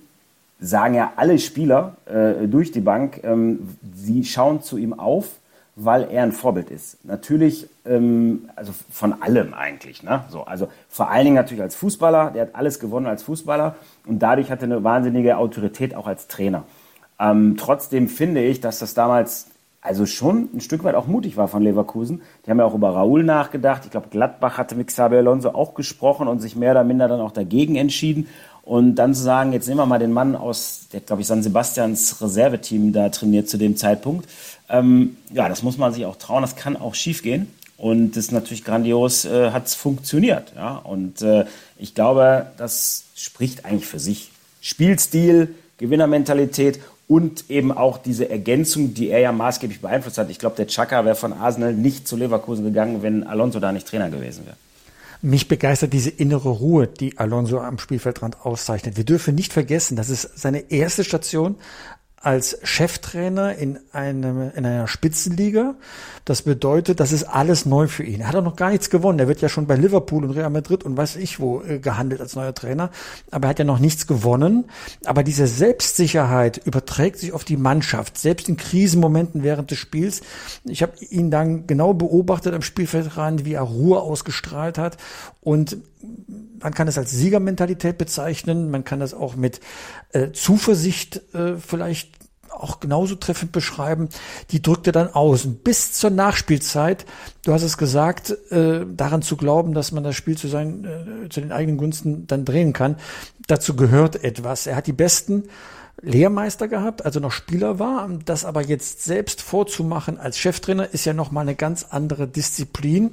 sagen 0.61 0.95
ja 0.95 1.13
alle 1.17 1.39
Spieler 1.39 1.97
äh, 2.07 2.47
durch 2.47 2.71
die 2.71 2.81
Bank, 2.81 3.21
ähm, 3.25 3.77
sie 3.95 4.25
schauen 4.25 4.63
zu 4.63 4.77
ihm 4.77 4.93
auf, 4.93 5.31
weil 5.77 6.09
er 6.11 6.23
ein 6.23 6.33
Vorbild 6.33 6.71
ist. 6.71 7.03
Natürlich, 7.05 7.67
ähm, 7.87 8.51
also 8.57 8.73
von 8.91 9.23
allem 9.23 9.55
eigentlich. 9.55 10.03
Ne? 10.03 10.25
So, 10.29 10.43
also 10.43 10.69
vor 10.91 11.11
allen 11.11 11.25
Dingen 11.25 11.37
natürlich 11.37 11.63
als 11.63 11.77
Fußballer, 11.77 12.33
der 12.33 12.43
hat 12.43 12.55
alles 12.55 12.79
gewonnen 12.79 13.07
als 13.07 13.23
Fußballer 13.23 13.77
und 14.07 14.19
dadurch 14.19 14.51
hat 14.51 14.61
er 14.61 14.65
eine 14.65 14.85
wahnsinnige 14.85 15.39
Autorität 15.39 15.95
auch 15.95 16.07
als 16.07 16.29
Trainer. 16.29 16.65
Ähm, 17.19 17.57
trotzdem 17.59 18.09
finde 18.09 18.43
ich, 18.43 18.61
dass 18.61 18.81
das 18.81 18.93
damals 18.93 19.47
also 19.83 20.05
schon 20.05 20.51
ein 20.55 20.61
Stück 20.61 20.85
weit 20.85 20.95
auch 20.95 21.07
mutig 21.07 21.37
war 21.37 21.49
von 21.49 21.63
Leverkusen. 21.63 22.21
Die 22.45 22.51
haben 22.51 22.59
ja 22.59 22.65
auch 22.65 22.75
über 22.75 22.91
Raoul 22.91 23.25
nachgedacht. 23.25 23.83
Ich 23.85 23.91
glaube, 23.91 24.09
Gladbach 24.11 24.59
hatte 24.59 24.75
mit 24.75 24.89
Xabi 24.89 25.17
Alonso 25.17 25.51
auch 25.51 25.75
gesprochen 25.75 26.29
und 26.29 26.41
sich 26.41 26.55
mehr 26.55 26.73
oder 26.73 26.85
minder 26.85 27.09
dann 27.09 27.21
auch 27.21 27.33
dagegen 27.33 27.77
entschieden. 27.77 28.29
Und 28.63 28.97
dann 28.97 29.15
zu 29.15 29.23
sagen, 29.23 29.53
jetzt 29.53 29.67
nehmen 29.67 29.81
wir 29.81 29.87
mal 29.87 29.99
den 29.99 30.13
Mann 30.13 30.37
aus, 30.37 30.87
der 30.93 31.01
glaube 31.01 31.23
ich 31.23 31.29
San 31.29 31.43
Sebastians 31.43 32.21
Reserveteam 32.21 32.93
da 32.93 33.09
trainiert 33.09 33.49
zu 33.49 33.57
dem 33.57 33.77
Zeitpunkt. 33.77 34.29
Ähm, 34.69 35.17
ja, 35.33 35.49
das 35.49 35.63
muss 35.63 35.79
man 35.79 35.95
sich 35.95 36.05
auch 36.05 36.17
trauen. 36.17 36.43
Das 36.43 36.57
kann 36.57 36.77
auch 36.77 36.95
schiefgehen. 36.95 37.49
Und 37.79 38.11
das 38.11 38.27
ist 38.27 38.33
natürlich 38.33 38.65
grandios, 38.65 39.25
äh, 39.25 39.53
hat 39.53 39.67
es 39.67 39.75
funktioniert. 39.75 40.53
Ja? 40.55 40.77
Und 40.77 41.23
äh, 41.23 41.47
ich 41.79 41.95
glaube, 41.95 42.47
das 42.59 43.05
spricht 43.17 43.65
eigentlich 43.65 43.87
für 43.87 43.99
sich. 43.99 44.31
Spielstil, 44.61 45.55
Gewinnermentalität 45.79 46.79
und 47.11 47.51
eben 47.51 47.73
auch 47.73 47.99
diese 47.99 48.31
Ergänzung, 48.31 48.95
die 48.95 49.09
er 49.09 49.19
ja 49.19 49.33
maßgeblich 49.33 49.81
beeinflusst 49.81 50.17
hat. 50.17 50.31
Ich 50.31 50.39
glaube, 50.39 50.55
der 50.55 50.69
Chaka 50.69 51.05
wäre 51.05 51.17
von 51.17 51.33
Arsenal 51.33 51.75
nicht 51.75 52.07
zu 52.07 52.17
Leverkusen 52.17 52.63
gegangen, 52.65 53.03
wenn 53.03 53.25
Alonso 53.25 53.59
da 53.59 53.73
nicht 53.73 53.89
Trainer 53.89 54.11
gewesen 54.11 54.47
wäre. 54.47 54.57
Mich 55.21 55.49
begeistert 55.49 55.93
diese 55.93 56.11
innere 56.11 56.51
Ruhe, 56.51 56.87
die 56.87 57.19
Alonso 57.19 57.59
am 57.59 57.81
Spielfeldrand 57.81 58.47
auszeichnet. 58.47 58.97
Wir 58.97 59.03
dürfen 59.03 59.35
nicht 59.35 59.53
vergessen, 59.53 59.97
das 59.97 60.09
ist 60.09 60.39
seine 60.39 60.71
erste 60.71 61.03
Station 61.03 61.57
als 62.23 62.59
Cheftrainer 62.63 63.55
in, 63.55 63.79
einem, 63.93 64.51
in 64.55 64.67
einer 64.67 64.87
Spitzenliga. 64.87 65.77
Das 66.27 66.43
bedeutet, 66.43 67.01
das 67.01 67.13
ist 67.13 67.25
alles 67.25 67.65
neu 67.65 67.89
für 67.89 68.05
ihn. 68.05 68.21
Er 68.21 68.29
hat 68.29 68.37
auch 68.37 68.45
noch 68.45 68.57
gar 68.57 68.69
nichts 68.71 68.91
gewonnen. 68.91 69.19
Er 69.19 69.27
wird 69.27 69.41
ja 69.41 69.49
schon 69.49 69.67
bei 69.67 69.75
Liverpool 69.75 70.25
und 70.25 70.33
Real 70.33 70.51
Madrid 70.51 70.85
und 70.85 70.99
weiß 70.99 71.17
ich 71.17 71.41
wo 71.41 71.63
äh, 71.63 71.79
gehandelt 71.79 72.21
als 72.21 72.37
neuer 72.37 72.55
Trainer. 72.55 72.91
Aber 73.31 73.47
er 73.47 73.51
hat 73.51 73.59
ja 73.59 73.65
noch 73.65 73.79
nichts 73.79 74.07
gewonnen. 74.07 74.67
Aber 75.07 75.23
diese 75.23 75.47
Selbstsicherheit 75.47 76.59
überträgt 76.59 77.19
sich 77.19 77.33
auf 77.33 77.45
die 77.45 77.57
Mannschaft, 77.57 78.19
selbst 78.19 78.51
in 78.51 78.59
Krisenmomenten 78.59 79.43
während 79.43 79.71
des 79.71 79.79
Spiels. 79.79 80.21
Ich 80.65 80.83
habe 80.83 80.93
ihn 81.09 81.31
dann 81.31 81.67
genau 81.67 81.95
beobachtet 81.95 82.53
am 82.53 82.63
Spielfeldrand, 82.63 83.47
wie 83.47 83.55
er 83.55 83.63
Ruhe 83.63 83.99
ausgestrahlt 83.99 84.77
hat. 84.77 84.99
Und 85.41 85.79
man 86.63 86.75
kann 86.75 86.89
es 86.89 86.99
als 86.99 87.11
Siegermentalität 87.11 87.99
bezeichnen, 87.99 88.71
man 88.71 88.85
kann 88.85 89.01
das 89.01 89.15
auch 89.15 89.37
mit 89.37 89.61
äh, 90.13 90.33
Zuversicht 90.33 91.23
äh, 91.35 91.57
vielleicht 91.57 92.21
auch 92.51 92.81
genauso 92.81 93.15
treffend 93.15 93.53
beschreiben, 93.53 94.09
die 94.51 94.63
drückte 94.63 94.93
dann 94.93 95.09
aus. 95.15 95.47
bis 95.47 95.93
zur 95.93 96.11
Nachspielzeit, 96.11 97.07
du 97.45 97.53
hast 97.53 97.63
es 97.63 97.79
gesagt, 97.79 98.31
äh, 98.51 98.85
daran 98.87 99.23
zu 99.23 99.37
glauben, 99.37 99.73
dass 99.73 99.93
man 99.93 100.05
das 100.05 100.17
Spiel 100.17 100.37
zu, 100.37 100.49
seinen, 100.49 100.85
äh, 100.85 101.29
zu 101.29 101.41
den 101.41 101.53
eigenen 101.53 101.79
Gunsten 101.79 102.27
dann 102.27 102.45
drehen 102.45 102.73
kann, 102.73 102.97
dazu 103.47 103.77
gehört 103.77 104.23
etwas. 104.25 104.67
Er 104.67 104.77
hat 104.77 104.87
die 104.87 104.93
besten 104.93 105.45
Lehrmeister 106.03 106.69
gehabt, 106.69 107.05
also 107.05 107.21
noch 107.21 107.33
Spieler 107.33 107.79
war. 107.79 108.09
Das 108.25 108.45
aber 108.45 108.63
jetzt 108.63 109.05
selbst 109.05 109.43
vorzumachen 109.43 110.19
als 110.19 110.39
Cheftrainer 110.39 110.93
ist 110.93 111.05
ja 111.05 111.13
nochmal 111.13 111.43
eine 111.43 111.55
ganz 111.55 111.87
andere 111.91 112.27
Disziplin. 112.27 113.13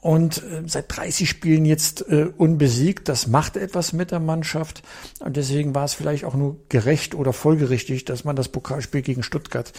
Und 0.00 0.38
äh, 0.38 0.62
seit 0.66 0.96
30 0.96 1.28
Spielen 1.28 1.64
jetzt 1.64 2.08
äh, 2.08 2.28
unbesiegt, 2.36 3.08
das 3.08 3.26
macht 3.26 3.56
etwas 3.56 3.92
mit 3.92 4.12
der 4.12 4.20
Mannschaft. 4.20 4.82
Und 5.18 5.36
deswegen 5.36 5.74
war 5.74 5.84
es 5.84 5.94
vielleicht 5.94 6.24
auch 6.24 6.34
nur 6.34 6.56
gerecht 6.68 7.14
oder 7.14 7.32
folgerichtig, 7.32 8.04
dass 8.04 8.24
man 8.24 8.36
das 8.36 8.48
Pokalspiel 8.48 9.02
gegen 9.02 9.22
Stuttgart 9.22 9.72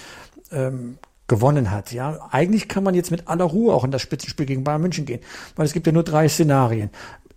ähm, 0.51 0.97
gewonnen 1.27 1.71
hat. 1.71 1.91
Ja, 1.91 2.27
eigentlich 2.31 2.67
kann 2.67 2.83
man 2.83 2.95
jetzt 2.95 3.11
mit 3.11 3.27
aller 3.27 3.45
Ruhe 3.45 3.73
auch 3.73 3.83
in 3.83 3.91
das 3.91 4.01
Spitzenspiel 4.01 4.45
gegen 4.45 4.63
Bayern 4.63 4.81
München 4.81 5.05
gehen, 5.05 5.21
weil 5.55 5.65
es 5.65 5.73
gibt 5.73 5.87
ja 5.87 5.93
nur 5.93 6.03
drei 6.03 6.27
Szenarien. 6.27 6.89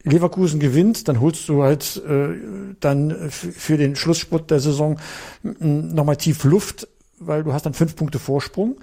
Leverkusen 0.02 0.60
gewinnt, 0.60 1.08
dann 1.08 1.20
holst 1.20 1.48
du 1.48 1.62
halt 1.62 2.02
äh, 2.08 2.30
dann 2.80 3.30
für 3.30 3.76
den 3.76 3.96
Schlussspurt 3.96 4.50
der 4.50 4.60
Saison 4.60 4.98
nochmal 5.42 6.16
tief 6.16 6.44
Luft, 6.44 6.88
weil 7.18 7.44
du 7.44 7.52
hast 7.52 7.66
dann 7.66 7.74
fünf 7.74 7.96
Punkte 7.96 8.18
Vorsprung. 8.18 8.78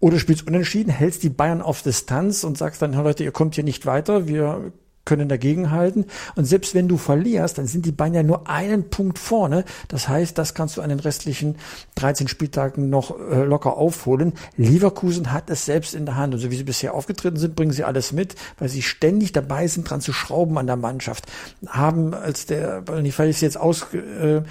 Oder 0.00 0.18
spielst 0.18 0.46
unentschieden, 0.46 0.90
hältst 0.90 1.22
die 1.22 1.28
Bayern 1.28 1.60
auf 1.60 1.82
Distanz 1.82 2.44
und 2.44 2.56
sagst 2.56 2.82
dann, 2.82 2.92
Leute, 2.92 3.24
ihr 3.24 3.32
kommt 3.32 3.56
hier 3.56 3.64
nicht 3.64 3.84
weiter, 3.84 4.28
wir 4.28 4.72
können 5.08 5.28
dagegenhalten. 5.28 6.04
Und 6.36 6.44
selbst 6.44 6.74
wenn 6.74 6.86
du 6.86 6.98
verlierst, 6.98 7.56
dann 7.56 7.66
sind 7.66 7.86
die 7.86 7.92
Bayern 7.92 8.14
ja 8.14 8.22
nur 8.22 8.46
einen 8.46 8.90
Punkt 8.90 9.18
vorne. 9.18 9.64
Das 9.88 10.06
heißt, 10.06 10.36
das 10.36 10.52
kannst 10.52 10.76
du 10.76 10.82
an 10.82 10.90
den 10.90 11.00
restlichen 11.00 11.56
13 11.94 12.28
Spieltagen 12.28 12.90
noch 12.90 13.18
äh, 13.18 13.42
locker 13.42 13.78
aufholen. 13.78 14.34
Leverkusen 14.58 15.32
hat 15.32 15.48
es 15.48 15.64
selbst 15.64 15.94
in 15.94 16.04
der 16.04 16.16
Hand. 16.16 16.34
Und 16.34 16.40
so 16.40 16.50
wie 16.50 16.56
sie 16.56 16.64
bisher 16.64 16.92
aufgetreten 16.92 17.38
sind, 17.38 17.56
bringen 17.56 17.72
sie 17.72 17.84
alles 17.84 18.12
mit, 18.12 18.34
weil 18.58 18.68
sie 18.68 18.82
ständig 18.82 19.32
dabei 19.32 19.66
sind, 19.66 19.88
dran 19.88 20.02
zu 20.02 20.12
schrauben 20.12 20.58
an 20.58 20.66
der 20.66 20.76
Mannschaft. 20.76 21.24
Haben, 21.66 22.12
als 22.12 22.44
der 22.44 22.82
Boniface 22.82 23.40
jetzt 23.40 23.56
aus, 23.56 23.86
äh, 23.94 24.42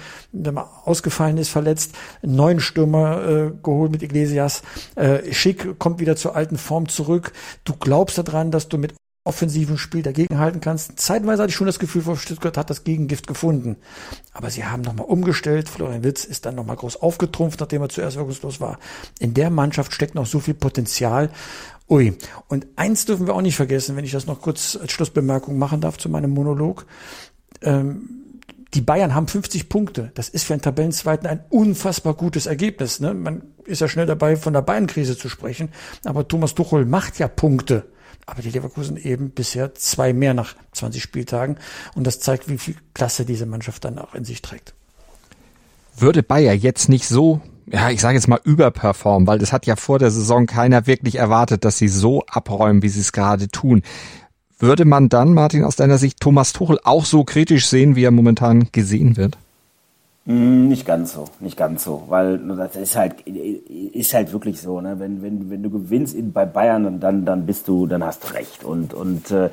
ausgefallen 0.84 1.38
ist, 1.38 1.50
verletzt, 1.50 1.94
einen 2.20 2.34
neuen 2.34 2.58
Stürmer 2.58 3.28
äh, 3.28 3.52
geholt 3.62 3.92
mit 3.92 4.02
Iglesias. 4.02 4.62
Äh, 4.96 5.32
Schick 5.32 5.78
kommt 5.78 6.00
wieder 6.00 6.16
zur 6.16 6.34
alten 6.34 6.58
Form 6.58 6.88
zurück. 6.88 7.32
Du 7.62 7.74
glaubst 7.74 8.18
daran, 8.18 8.50
dass 8.50 8.68
du 8.68 8.76
mit 8.76 8.94
offensiven 9.28 9.78
Spiel 9.78 10.02
dagegenhalten 10.02 10.60
kannst. 10.60 10.98
Zeitweise 10.98 11.42
hatte 11.42 11.50
ich 11.50 11.56
schon 11.56 11.66
das 11.66 11.78
Gefühl, 11.78 12.02
Frau 12.02 12.16
Stuttgart 12.16 12.56
hat 12.56 12.70
das 12.70 12.82
Gegengift 12.82 13.26
gefunden. 13.26 13.76
Aber 14.32 14.50
sie 14.50 14.64
haben 14.64 14.82
nochmal 14.82 15.06
umgestellt. 15.06 15.68
Florian 15.68 16.02
Witz 16.02 16.24
ist 16.24 16.46
dann 16.46 16.54
nochmal 16.54 16.76
groß 16.76 17.02
aufgetrumpft, 17.02 17.60
nachdem 17.60 17.82
er 17.82 17.90
zuerst 17.90 18.16
wirkungslos 18.16 18.60
war. 18.60 18.78
In 19.20 19.34
der 19.34 19.50
Mannschaft 19.50 19.92
steckt 19.92 20.14
noch 20.14 20.26
so 20.26 20.40
viel 20.40 20.54
Potenzial. 20.54 21.30
Ui. 21.90 22.16
Und 22.48 22.66
eins 22.76 23.04
dürfen 23.04 23.26
wir 23.26 23.34
auch 23.34 23.42
nicht 23.42 23.56
vergessen, 23.56 23.96
wenn 23.96 24.04
ich 24.04 24.12
das 24.12 24.26
noch 24.26 24.40
kurz 24.40 24.78
als 24.80 24.92
Schlussbemerkung 24.92 25.58
machen 25.58 25.80
darf 25.80 25.98
zu 25.98 26.08
meinem 26.08 26.30
Monolog. 26.30 26.86
Ähm, 27.62 28.18
die 28.74 28.80
Bayern 28.80 29.14
haben 29.14 29.28
50 29.28 29.68
Punkte. 29.68 30.10
Das 30.14 30.28
ist 30.28 30.44
für 30.44 30.54
einen 30.54 30.62
Tabellenzweiten 30.62 31.26
ein 31.26 31.44
unfassbar 31.48 32.14
gutes 32.14 32.46
Ergebnis. 32.46 33.00
Ne? 33.00 33.14
Man 33.14 33.42
ist 33.64 33.80
ja 33.80 33.88
schnell 33.88 34.06
dabei, 34.06 34.36
von 34.36 34.52
der 34.52 34.62
Bayern-Krise 34.62 35.16
zu 35.16 35.28
sprechen. 35.28 35.70
Aber 36.04 36.28
Thomas 36.28 36.54
Tuchel 36.54 36.84
macht 36.84 37.18
ja 37.18 37.28
Punkte. 37.28 37.84
Aber 38.28 38.42
die 38.42 38.50
Leverkusen 38.50 38.98
eben 38.98 39.30
bisher 39.30 39.74
zwei 39.74 40.12
mehr 40.12 40.34
nach 40.34 40.54
20 40.72 41.02
Spieltagen. 41.02 41.56
Und 41.94 42.06
das 42.06 42.20
zeigt, 42.20 42.50
wie 42.50 42.58
viel 42.58 42.76
Klasse 42.92 43.24
diese 43.24 43.46
Mannschaft 43.46 43.86
dann 43.86 43.98
auch 43.98 44.14
in 44.14 44.26
sich 44.26 44.42
trägt. 44.42 44.74
Würde 45.96 46.22
Bayer 46.22 46.52
jetzt 46.52 46.90
nicht 46.90 47.08
so, 47.08 47.40
ja, 47.64 47.88
ich 47.88 48.02
sage 48.02 48.16
jetzt 48.16 48.28
mal 48.28 48.40
überperformen, 48.44 49.26
weil 49.26 49.38
das 49.38 49.54
hat 49.54 49.64
ja 49.64 49.76
vor 49.76 49.98
der 49.98 50.10
Saison 50.10 50.44
keiner 50.44 50.86
wirklich 50.86 51.14
erwartet, 51.14 51.64
dass 51.64 51.78
sie 51.78 51.88
so 51.88 52.22
abräumen, 52.26 52.82
wie 52.82 52.90
sie 52.90 53.00
es 53.00 53.12
gerade 53.12 53.48
tun. 53.48 53.82
Würde 54.58 54.84
man 54.84 55.08
dann, 55.08 55.32
Martin, 55.32 55.64
aus 55.64 55.76
deiner 55.76 55.96
Sicht 55.96 56.20
Thomas 56.20 56.52
Tuchel 56.52 56.78
auch 56.84 57.06
so 57.06 57.24
kritisch 57.24 57.66
sehen, 57.66 57.96
wie 57.96 58.04
er 58.04 58.10
momentan 58.10 58.68
gesehen 58.72 59.16
wird? 59.16 59.38
Hm, 60.28 60.68
nicht 60.68 60.84
ganz 60.84 61.14
so, 61.14 61.24
nicht 61.40 61.56
ganz 61.56 61.84
so, 61.84 62.04
weil 62.08 62.36
das 62.36 62.76
ist 62.76 62.96
halt, 62.96 63.22
ist 63.22 64.12
halt 64.12 64.30
wirklich 64.30 64.60
so, 64.60 64.78
ne? 64.82 65.00
Wenn, 65.00 65.22
wenn, 65.22 65.48
wenn 65.48 65.62
du 65.62 65.70
gewinnst 65.70 66.14
in, 66.14 66.34
bei 66.34 66.44
Bayern, 66.44 67.00
dann, 67.00 67.24
dann 67.24 67.46
bist 67.46 67.66
du, 67.66 67.86
dann 67.86 68.04
hast 68.04 68.24
du 68.24 68.34
recht. 68.34 68.62
Und, 68.62 68.92
und 68.92 69.30
äh, 69.30 69.48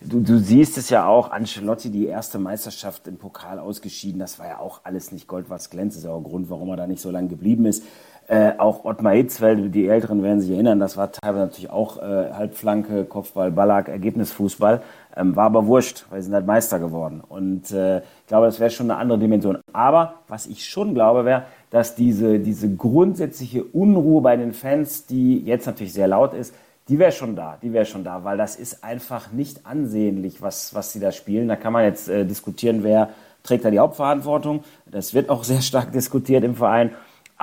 du, 0.00 0.20
du 0.20 0.38
siehst 0.38 0.78
es 0.78 0.88
ja 0.88 1.06
auch, 1.06 1.30
Ancelotti, 1.30 1.90
die 1.90 2.06
erste 2.06 2.38
Meisterschaft 2.38 3.06
im 3.06 3.18
Pokal 3.18 3.58
ausgeschieden, 3.58 4.18
das 4.18 4.38
war 4.38 4.46
ja 4.46 4.58
auch 4.60 4.80
alles 4.84 5.12
nicht 5.12 5.28
Gold, 5.28 5.50
was 5.50 5.68
glänzt. 5.68 5.96
Das 5.96 6.04
ist 6.04 6.06
ja 6.06 6.12
auch 6.12 6.20
ein 6.20 6.24
Grund, 6.24 6.48
warum 6.48 6.70
er 6.70 6.76
da 6.76 6.86
nicht 6.86 7.02
so 7.02 7.10
lange 7.10 7.28
geblieben 7.28 7.66
ist. 7.66 7.82
Äh, 8.26 8.52
auch 8.56 8.86
Ottmar 8.86 9.12
Hitzfeld, 9.12 9.74
die 9.74 9.86
Älteren 9.86 10.22
werden 10.22 10.40
sich 10.40 10.50
erinnern, 10.50 10.80
das 10.80 10.96
war 10.96 11.12
teilweise 11.12 11.44
natürlich 11.44 11.70
auch 11.70 11.98
äh, 11.98 12.32
Halbflanke, 12.32 13.04
Kopfball, 13.04 13.50
Ballack, 13.50 13.88
Ergebnisfußball. 13.88 14.80
Ähm, 15.14 15.36
war 15.36 15.44
aber 15.44 15.66
wurscht, 15.66 16.06
weil 16.08 16.22
sie 16.22 16.26
sind 16.26 16.34
halt 16.34 16.46
Meister 16.46 16.78
geworden. 16.78 17.22
Und 17.28 17.70
äh, 17.70 17.98
ich 17.98 18.26
glaube, 18.26 18.46
das 18.46 18.60
wäre 18.60 18.70
schon 18.70 18.90
eine 18.90 18.98
andere 18.98 19.18
Dimension. 19.18 19.58
Aber 19.74 20.14
was 20.26 20.46
ich 20.46 20.64
schon 20.64 20.94
glaube, 20.94 21.26
wäre, 21.26 21.44
dass 21.70 21.96
diese, 21.96 22.38
diese 22.38 22.74
grundsätzliche 22.74 23.62
Unruhe 23.62 24.22
bei 24.22 24.36
den 24.36 24.54
Fans, 24.54 25.04
die 25.04 25.40
jetzt 25.40 25.66
natürlich 25.66 25.92
sehr 25.92 26.08
laut 26.08 26.32
ist, 26.32 26.54
die 26.88 26.98
wäre 26.98 27.12
schon 27.12 27.36
da, 27.36 27.58
die 27.62 27.72
wäre 27.72 27.84
schon 27.84 28.04
da, 28.04 28.24
weil 28.24 28.38
das 28.38 28.56
ist 28.56 28.84
einfach 28.84 29.32
nicht 29.32 29.66
ansehnlich, 29.66 30.40
was, 30.40 30.74
was 30.74 30.92
sie 30.92 31.00
da 31.00 31.12
spielen. 31.12 31.48
Da 31.48 31.56
kann 31.56 31.72
man 31.72 31.84
jetzt 31.84 32.08
äh, 32.08 32.24
diskutieren, 32.24 32.82
wer 32.82 33.10
trägt 33.42 33.64
da 33.66 33.70
die 33.70 33.78
Hauptverantwortung. 33.78 34.64
Das 34.86 35.12
wird 35.12 35.28
auch 35.28 35.44
sehr 35.44 35.60
stark 35.60 35.92
diskutiert 35.92 36.42
im 36.42 36.54
Verein. 36.54 36.90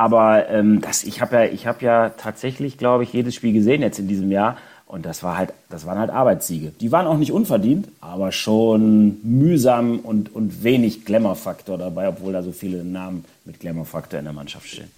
Aber 0.02 0.50
ähm, 0.50 0.82
das, 0.82 1.04
ich 1.04 1.22
habe 1.22 1.36
ja, 1.36 1.44
ich 1.44 1.68
habe 1.68 1.86
ja 1.86 2.10
tatsächlich, 2.10 2.80
glaube 2.80 3.04
ich, 3.04 3.14
jedes 3.14 3.36
Spiel 3.36 3.54
gesehen 3.54 3.84
jetzt 3.84 4.00
in 4.00 4.08
diesem 4.08 4.32
Jahr. 4.32 4.58
Und 4.88 5.06
das 5.06 5.22
war 5.22 5.38
halt, 5.38 5.54
das 5.70 5.86
waren 5.86 6.00
halt 6.00 6.10
Arbeitssiege. 6.10 6.72
Die 6.82 6.92
waren 6.92 7.06
auch 7.06 7.20
nicht 7.20 7.32
unverdient, 7.32 7.88
aber 8.02 8.32
schon 8.32 9.20
mühsam 9.22 10.00
und, 10.00 10.34
und 10.34 10.64
wenig 10.64 11.06
Glamour-Faktor 11.06 11.78
dabei, 11.78 12.08
obwohl 12.08 12.34
da 12.34 12.42
so 12.42 12.52
viele 12.52 12.84
Namen 12.84 13.26
mit 13.46 13.60
Glamour-Faktor 13.60 14.18
in 14.18 14.26
der 14.26 14.34
Mannschaft 14.34 14.70
stehen. 14.70 14.90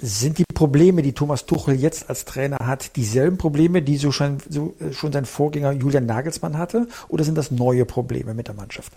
Sind 0.00 0.38
die 0.38 0.44
Probleme, 0.54 1.02
die 1.02 1.12
Thomas 1.12 1.44
Tuchel 1.44 1.74
jetzt 1.74 2.08
als 2.08 2.24
Trainer 2.24 2.58
hat, 2.64 2.94
dieselben 2.94 3.38
Probleme, 3.38 3.82
die 3.82 3.96
so 3.96 4.12
schon, 4.12 4.38
so 4.48 4.76
äh, 4.78 4.92
schon 4.92 5.10
sein 5.10 5.24
Vorgänger 5.24 5.72
Julian 5.72 6.06
Nagelsmann 6.06 6.56
hatte? 6.56 6.86
Oder 7.08 7.24
sind 7.24 7.36
das 7.36 7.50
neue 7.50 7.84
Probleme 7.84 8.32
mit 8.32 8.46
der 8.46 8.54
Mannschaft? 8.54 8.92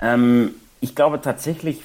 Ähm, 0.00 0.52
ich 0.80 0.94
glaube 0.94 1.20
tatsächlich, 1.20 1.82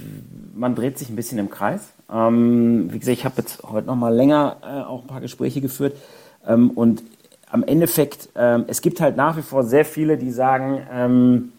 man 0.56 0.76
dreht 0.76 0.98
sich 0.98 1.10
ein 1.10 1.16
bisschen 1.16 1.38
im 1.38 1.50
Kreis. 1.50 1.92
Ähm, 2.12 2.92
wie 2.92 3.00
gesagt, 3.00 3.18
ich 3.18 3.26
habe 3.26 3.36
jetzt 3.38 3.64
heute 3.64 3.88
noch 3.88 3.96
mal 3.96 4.14
länger 4.14 4.58
äh, 4.62 4.82
auch 4.84 5.02
ein 5.02 5.08
paar 5.08 5.22
Gespräche 5.22 5.62
geführt 5.62 5.96
ähm, 6.48 6.72
und 6.72 7.04
am 7.50 7.64
Endeffekt, 7.64 8.30
ähm, 8.36 8.66
es 8.68 8.82
gibt 8.82 9.00
halt 9.00 9.16
nach 9.16 9.38
wie 9.38 9.42
vor 9.42 9.64
sehr 9.64 9.86
viele, 9.86 10.18
die 10.18 10.32
sagen, 10.32 10.86
ähm, 10.92 11.54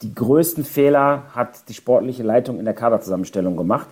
die 0.00 0.14
größten 0.14 0.64
Fehler 0.64 1.24
hat 1.34 1.68
die 1.68 1.74
sportliche 1.74 2.22
Leitung 2.22 2.58
in 2.58 2.64
der 2.64 2.74
Kaderzusammenstellung 2.74 3.56
gemacht, 3.56 3.88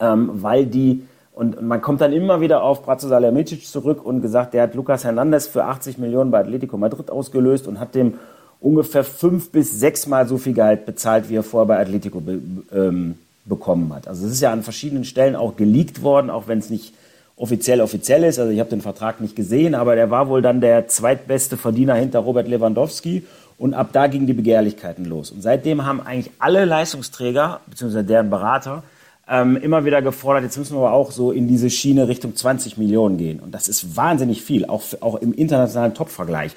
ähm, 0.00 0.30
weil 0.42 0.66
die 0.66 1.06
und, 1.34 1.56
und, 1.56 1.66
man 1.66 1.80
kommt 1.80 2.02
dann 2.02 2.12
immer 2.12 2.40
wieder 2.42 2.62
auf 2.62 2.82
Bratzo 2.82 3.08
Salihamidzic 3.08 3.66
zurück 3.66 4.04
und 4.04 4.20
gesagt, 4.20 4.52
der 4.52 4.64
hat 4.64 4.74
Lucas 4.74 5.04
Hernandez 5.04 5.46
für 5.46 5.64
80 5.64 5.96
Millionen 5.96 6.30
bei 6.30 6.40
Atletico 6.40 6.76
Madrid 6.76 7.10
ausgelöst 7.10 7.66
und 7.66 7.80
hat 7.80 7.94
dem 7.94 8.18
ungefähr 8.62 9.04
fünf 9.04 9.50
bis 9.50 9.78
sechsmal 9.78 10.26
so 10.28 10.38
viel 10.38 10.54
Gehalt 10.54 10.86
bezahlt, 10.86 11.28
wie 11.28 11.36
er 11.36 11.42
vorher 11.42 11.66
bei 11.66 11.78
Atletico 11.78 12.20
be, 12.20 12.40
ähm, 12.72 13.16
bekommen 13.44 13.92
hat. 13.92 14.08
Also 14.08 14.26
es 14.26 14.32
ist 14.32 14.40
ja 14.40 14.52
an 14.52 14.62
verschiedenen 14.62 15.04
Stellen 15.04 15.36
auch 15.36 15.56
geleakt 15.56 16.02
worden, 16.02 16.30
auch 16.30 16.46
wenn 16.46 16.58
es 16.58 16.70
nicht 16.70 16.94
offiziell 17.36 17.80
offiziell 17.80 18.22
ist. 18.24 18.38
Also 18.38 18.52
ich 18.52 18.60
habe 18.60 18.70
den 18.70 18.80
Vertrag 18.80 19.20
nicht 19.20 19.34
gesehen, 19.34 19.74
aber 19.74 19.96
der 19.96 20.10
war 20.10 20.28
wohl 20.28 20.42
dann 20.42 20.60
der 20.60 20.86
zweitbeste 20.86 21.56
Verdiener 21.56 21.94
hinter 21.94 22.20
Robert 22.20 22.46
Lewandowski. 22.46 23.24
Und 23.58 23.74
ab 23.74 23.90
da 23.92 24.06
gingen 24.06 24.26
die 24.26 24.32
Begehrlichkeiten 24.32 25.04
los. 25.04 25.30
Und 25.30 25.42
seitdem 25.42 25.84
haben 25.84 26.00
eigentlich 26.00 26.32
alle 26.38 26.64
Leistungsträger, 26.64 27.60
beziehungsweise 27.68 28.04
deren 28.04 28.30
Berater, 28.30 28.82
ähm, 29.28 29.56
immer 29.56 29.84
wieder 29.84 30.02
gefordert, 30.02 30.42
jetzt 30.44 30.56
müssen 30.56 30.74
wir 30.74 30.80
aber 30.80 30.92
auch 30.92 31.12
so 31.12 31.30
in 31.30 31.46
diese 31.46 31.70
Schiene 31.70 32.08
Richtung 32.08 32.34
20 32.34 32.76
Millionen 32.76 33.18
gehen. 33.18 33.40
Und 33.40 33.52
das 33.52 33.68
ist 33.68 33.96
wahnsinnig 33.96 34.42
viel, 34.42 34.66
auch, 34.66 34.82
auch 35.00 35.16
im 35.16 35.32
internationalen 35.32 35.94
Top-Vergleich. 35.94 36.52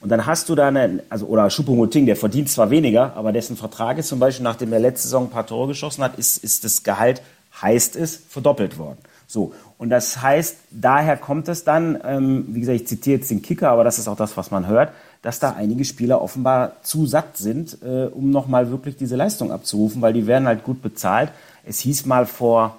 Und 0.00 0.08
dann 0.08 0.24
hast 0.24 0.48
du 0.48 0.54
da 0.54 0.68
eine, 0.68 1.02
also, 1.10 1.26
oder 1.26 1.48
Choupo-Moting, 1.48 2.06
der 2.06 2.16
verdient 2.16 2.48
zwar 2.48 2.70
weniger, 2.70 3.14
aber 3.16 3.32
dessen 3.32 3.56
Vertrag 3.56 3.98
ist 3.98 4.08
zum 4.08 4.18
Beispiel, 4.18 4.44
nachdem 4.44 4.72
er 4.72 4.80
letzte 4.80 5.08
Saison 5.08 5.24
ein 5.24 5.30
paar 5.30 5.46
Tore 5.46 5.68
geschossen 5.68 6.02
hat, 6.02 6.18
ist, 6.18 6.42
ist 6.42 6.64
das 6.64 6.82
Gehalt, 6.82 7.20
heißt 7.60 7.96
es, 7.96 8.16
verdoppelt 8.28 8.78
worden. 8.78 8.98
So. 9.26 9.52
Und 9.78 9.90
das 9.90 10.20
heißt, 10.20 10.56
daher 10.70 11.16
kommt 11.16 11.48
es 11.48 11.64
dann, 11.64 11.98
ähm, 12.04 12.46
wie 12.48 12.60
gesagt, 12.60 12.80
ich 12.80 12.86
zitiere 12.86 13.18
jetzt 13.18 13.30
den 13.30 13.42
Kicker, 13.42 13.70
aber 13.70 13.84
das 13.84 13.98
ist 13.98 14.08
auch 14.08 14.16
das, 14.16 14.36
was 14.36 14.50
man 14.50 14.66
hört, 14.66 14.90
dass 15.22 15.38
da 15.38 15.52
einige 15.52 15.84
Spieler 15.84 16.20
offenbar 16.22 16.82
zu 16.82 17.06
satt 17.06 17.36
sind, 17.36 17.78
äh, 17.82 18.06
um 18.06 18.30
nochmal 18.30 18.70
wirklich 18.70 18.96
diese 18.96 19.16
Leistung 19.16 19.52
abzurufen, 19.52 20.02
weil 20.02 20.14
die 20.14 20.26
werden 20.26 20.48
halt 20.48 20.64
gut 20.64 20.82
bezahlt. 20.82 21.30
Es 21.64 21.78
hieß 21.80 22.06
mal 22.06 22.26
vor, 22.26 22.76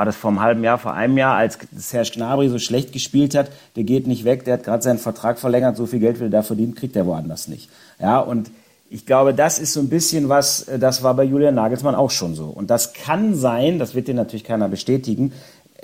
war 0.00 0.06
das 0.06 0.16
vor 0.16 0.30
einem 0.30 0.40
halben 0.40 0.64
Jahr, 0.64 0.78
vor 0.78 0.94
einem 0.94 1.18
Jahr, 1.18 1.36
als 1.36 1.58
Serge 1.76 2.12
Gnabry 2.14 2.48
so 2.48 2.58
schlecht 2.58 2.94
gespielt 2.94 3.34
hat, 3.34 3.50
der 3.76 3.84
geht 3.84 4.06
nicht 4.06 4.24
weg, 4.24 4.46
der 4.46 4.54
hat 4.54 4.64
gerade 4.64 4.82
seinen 4.82 4.98
Vertrag 4.98 5.38
verlängert, 5.38 5.76
so 5.76 5.84
viel 5.84 5.98
Geld 5.98 6.20
will 6.20 6.28
er 6.28 6.30
da 6.30 6.42
verdienen, 6.42 6.74
kriegt 6.74 6.96
er 6.96 7.04
woanders 7.04 7.48
nicht. 7.48 7.68
Ja, 8.00 8.18
und 8.18 8.50
ich 8.88 9.04
glaube, 9.04 9.34
das 9.34 9.58
ist 9.58 9.74
so 9.74 9.80
ein 9.80 9.90
bisschen 9.90 10.30
was, 10.30 10.62
äh, 10.68 10.78
das 10.78 11.02
war 11.02 11.12
bei 11.12 11.24
Julian 11.24 11.54
Nagelsmann 11.54 11.94
auch 11.94 12.10
schon 12.10 12.34
so. 12.34 12.46
Und 12.46 12.70
das 12.70 12.94
kann 12.94 13.34
sein, 13.34 13.78
das 13.78 13.94
wird 13.94 14.08
dir 14.08 14.14
natürlich 14.14 14.44
keiner 14.44 14.70
bestätigen. 14.70 15.34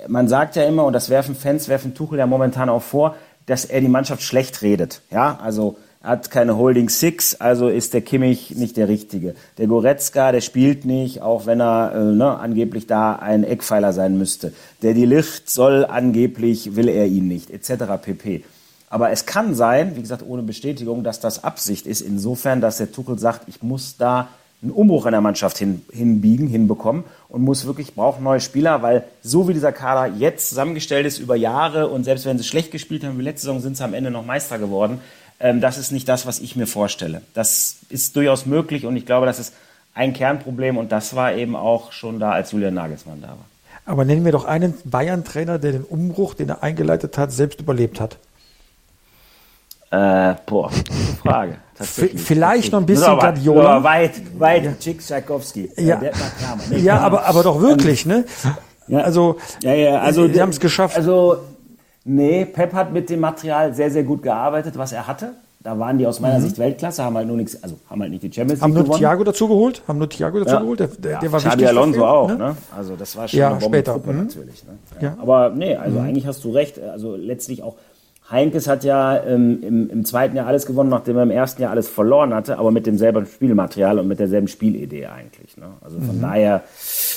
Man 0.07 0.27
sagt 0.27 0.55
ja 0.55 0.63
immer, 0.63 0.85
und 0.85 0.93
das 0.93 1.11
werfen 1.11 1.35
Fans, 1.35 1.67
werfen 1.67 1.93
Tuchel 1.93 2.17
ja 2.17 2.25
momentan 2.25 2.69
auch 2.69 2.81
vor, 2.81 3.15
dass 3.45 3.65
er 3.65 3.81
die 3.81 3.87
Mannschaft 3.87 4.23
schlecht 4.23 4.63
redet. 4.63 5.01
Ja, 5.11 5.37
also 5.43 5.77
hat 6.03 6.31
keine 6.31 6.57
Holding 6.57 6.89
Six, 6.89 7.35
also 7.35 7.67
ist 7.67 7.93
der 7.93 8.01
Kimmich 8.01 8.55
nicht 8.55 8.77
der 8.77 8.87
Richtige. 8.87 9.35
Der 9.57 9.67
Goretzka, 9.67 10.31
der 10.31 10.41
spielt 10.41 10.85
nicht, 10.85 11.21
auch 11.21 11.45
wenn 11.45 11.59
er 11.59 11.93
äh, 11.93 11.99
ne, 11.99 12.37
angeblich 12.39 12.87
da 12.87 13.15
ein 13.15 13.43
Eckpfeiler 13.43 13.93
sein 13.93 14.17
müsste. 14.17 14.53
Der 14.81 14.93
Die 14.93 15.05
Licht 15.05 15.49
soll 15.49 15.85
angeblich, 15.85 16.75
will 16.75 16.87
er 16.87 17.07
ihn 17.07 17.27
nicht, 17.27 17.49
etc. 17.49 17.85
pp. 18.01 18.43
Aber 18.89 19.11
es 19.11 19.25
kann 19.25 19.53
sein, 19.53 19.95
wie 19.95 20.01
gesagt, 20.01 20.23
ohne 20.25 20.43
Bestätigung, 20.43 21.03
dass 21.03 21.19
das 21.19 21.43
Absicht 21.43 21.85
ist, 21.85 22.01
insofern, 22.01 22.61
dass 22.61 22.77
der 22.77 22.91
Tuchel 22.91 23.19
sagt, 23.19 23.49
ich 23.49 23.61
muss 23.61 23.97
da 23.97 24.29
einen 24.61 24.71
Umbruch 24.71 25.05
in 25.05 25.11
der 25.11 25.21
Mannschaft 25.21 25.57
hin, 25.57 25.83
hinbiegen, 25.91 26.47
hinbekommen 26.47 27.03
und 27.29 27.43
muss 27.43 27.65
wirklich, 27.65 27.93
braucht 27.93 28.21
neue 28.21 28.39
Spieler, 28.39 28.81
weil 28.81 29.03
so 29.21 29.47
wie 29.47 29.53
dieser 29.53 29.71
Kader 29.71 30.15
jetzt 30.15 30.49
zusammengestellt 30.49 31.05
ist 31.05 31.19
über 31.19 31.35
Jahre 31.35 31.89
und 31.89 32.05
selbst 32.05 32.25
wenn 32.25 32.37
sie 32.37 32.43
schlecht 32.43 32.71
gespielt 32.71 33.03
haben 33.03 33.19
wie 33.19 33.23
letzte 33.23 33.47
Saison, 33.47 33.59
sind 33.59 33.77
sie 33.77 33.83
am 33.83 33.93
Ende 33.93 34.09
noch 34.09 34.25
Meister 34.25 34.57
geworden. 34.57 34.99
Ähm, 35.39 35.61
das 35.61 35.77
ist 35.77 35.91
nicht 35.91 36.09
das, 36.09 36.25
was 36.25 36.39
ich 36.39 36.55
mir 36.55 36.67
vorstelle. 36.67 37.21
Das 37.33 37.77
ist 37.89 38.15
durchaus 38.15 38.45
möglich 38.45 38.85
und 38.85 38.95
ich 38.97 39.05
glaube, 39.05 39.25
das 39.25 39.39
ist 39.39 39.53
ein 39.93 40.13
Kernproblem 40.13 40.77
und 40.77 40.91
das 40.91 41.15
war 41.15 41.33
eben 41.33 41.55
auch 41.55 41.91
schon 41.91 42.19
da, 42.19 42.31
als 42.31 42.51
Julian 42.51 42.73
Nagelsmann 42.73 43.21
da 43.21 43.29
war. 43.29 43.45
Aber 43.85 44.03
nennen 44.03 44.25
wir 44.25 44.31
doch 44.31 44.45
einen 44.45 44.73
Bayern-Trainer, 44.83 45.59
der 45.59 45.71
den 45.71 45.83
Umbruch, 45.83 46.33
den 46.33 46.49
er 46.49 46.61
eingeleitet 46.61 47.17
hat, 47.17 47.31
selbst 47.31 47.61
überlebt 47.61 47.99
hat. 48.01 48.17
Äh, 49.89 50.35
boah, 50.45 50.69
Frage. 51.23 51.55
Vielleicht 51.79 52.73
noch 52.73 52.79
ein 52.79 52.85
bisschen 52.85 53.05
aber, 53.05 53.21
Guardiola. 53.21 53.69
Aber 53.77 53.83
weit, 53.83 54.39
weit 54.39 54.65
ja. 54.65 54.73
Chick 54.73 54.99
Tchaikovsky. 54.99 55.71
Ja, 55.77 56.01
äh, 56.01 56.11
nee, 56.69 56.79
ja 56.79 56.99
aber, 56.99 57.25
aber 57.25 57.43
doch 57.43 57.61
wirklich, 57.61 58.05
ne? 58.05 58.25
Ja. 58.87 58.99
Also, 58.99 59.37
ja, 59.61 59.73
ja, 59.73 59.99
also 59.99 60.27
die 60.27 60.41
haben 60.41 60.49
es 60.49 60.59
geschafft. 60.59 60.97
Also, 60.97 61.37
nee, 62.07 62.45
Pep 62.45 62.73
hat 62.73 62.91
mit 62.91 63.09
dem 63.09 63.19
Material 63.19 63.73
sehr, 63.73 63.91
sehr 63.91 64.03
gut 64.03 64.23
gearbeitet, 64.23 64.77
was 64.77 64.91
er 64.91 65.07
hatte. 65.07 65.33
Da 65.59 65.77
waren 65.77 65.97
die 65.97 66.07
aus 66.07 66.19
meiner 66.19 66.39
mhm. 66.39 66.43
Sicht 66.43 66.59
Weltklasse, 66.59 67.03
haben 67.03 67.17
halt 67.17 67.27
nur 67.27 67.35
nichts, 67.35 67.61
also 67.61 67.77
haben 67.89 68.01
halt 68.01 68.11
nicht 68.11 68.23
die 68.23 68.31
Champions 68.31 68.53
League 68.53 68.61
Haben 68.61 68.73
nur 68.73 68.83
gewonnen. 68.83 68.99
Thiago 68.99 69.23
dazu 69.23 69.47
geholt? 69.47 69.81
Haben 69.87 69.97
nur 69.97 70.07
Thiago 70.09 70.39
dazu 70.39 70.55
ja. 70.55 70.61
geholt? 70.61 70.79
Der, 70.79 70.87
der, 70.87 71.19
der 71.19 71.31
war 71.31 71.39
Xabi 71.39 71.53
wichtig 71.53 71.67
Alonso 71.67 71.99
dafür, 71.99 72.13
auch, 72.13 72.27
ne? 72.29 72.37
ne? 72.37 72.57
Also 72.75 72.95
das 72.95 73.17
war 73.17 73.27
schon 73.27 73.39
ja, 73.39 73.51
eine 73.51 73.61
später. 73.61 73.97
Mhm. 73.97 74.17
natürlich. 74.17 74.63
Ne? 74.63 74.77
Ja. 75.01 75.17
Aber 75.19 75.49
nee, 75.49 75.75
also 75.75 75.99
mhm. 75.99 76.05
eigentlich 76.05 76.27
hast 76.27 76.43
du 76.43 76.51
recht. 76.51 76.79
Also 76.79 77.15
letztlich 77.15 77.63
auch 77.63 77.75
Heinkes 78.29 78.67
hat 78.67 78.83
ja 78.83 79.23
ähm, 79.23 79.63
im, 79.63 79.89
im, 79.89 80.05
zweiten 80.05 80.35
Jahr 80.35 80.47
alles 80.47 80.65
gewonnen, 80.65 80.89
nachdem 80.89 81.15
er 81.15 81.23
im 81.23 81.31
ersten 81.31 81.61
Jahr 81.61 81.71
alles 81.71 81.87
verloren 81.87 82.33
hatte, 82.33 82.59
aber 82.59 82.71
mit 82.71 82.85
demselben 82.85 83.25
Spielmaterial 83.25 83.99
und 83.99 84.07
mit 84.07 84.19
derselben 84.19 84.49
Spielidee 84.49 85.07
eigentlich. 85.07 85.55
Ne? 85.55 85.67
Also 85.81 85.97
von 85.99 86.17
mhm. 86.17 86.21
daher, 86.21 86.63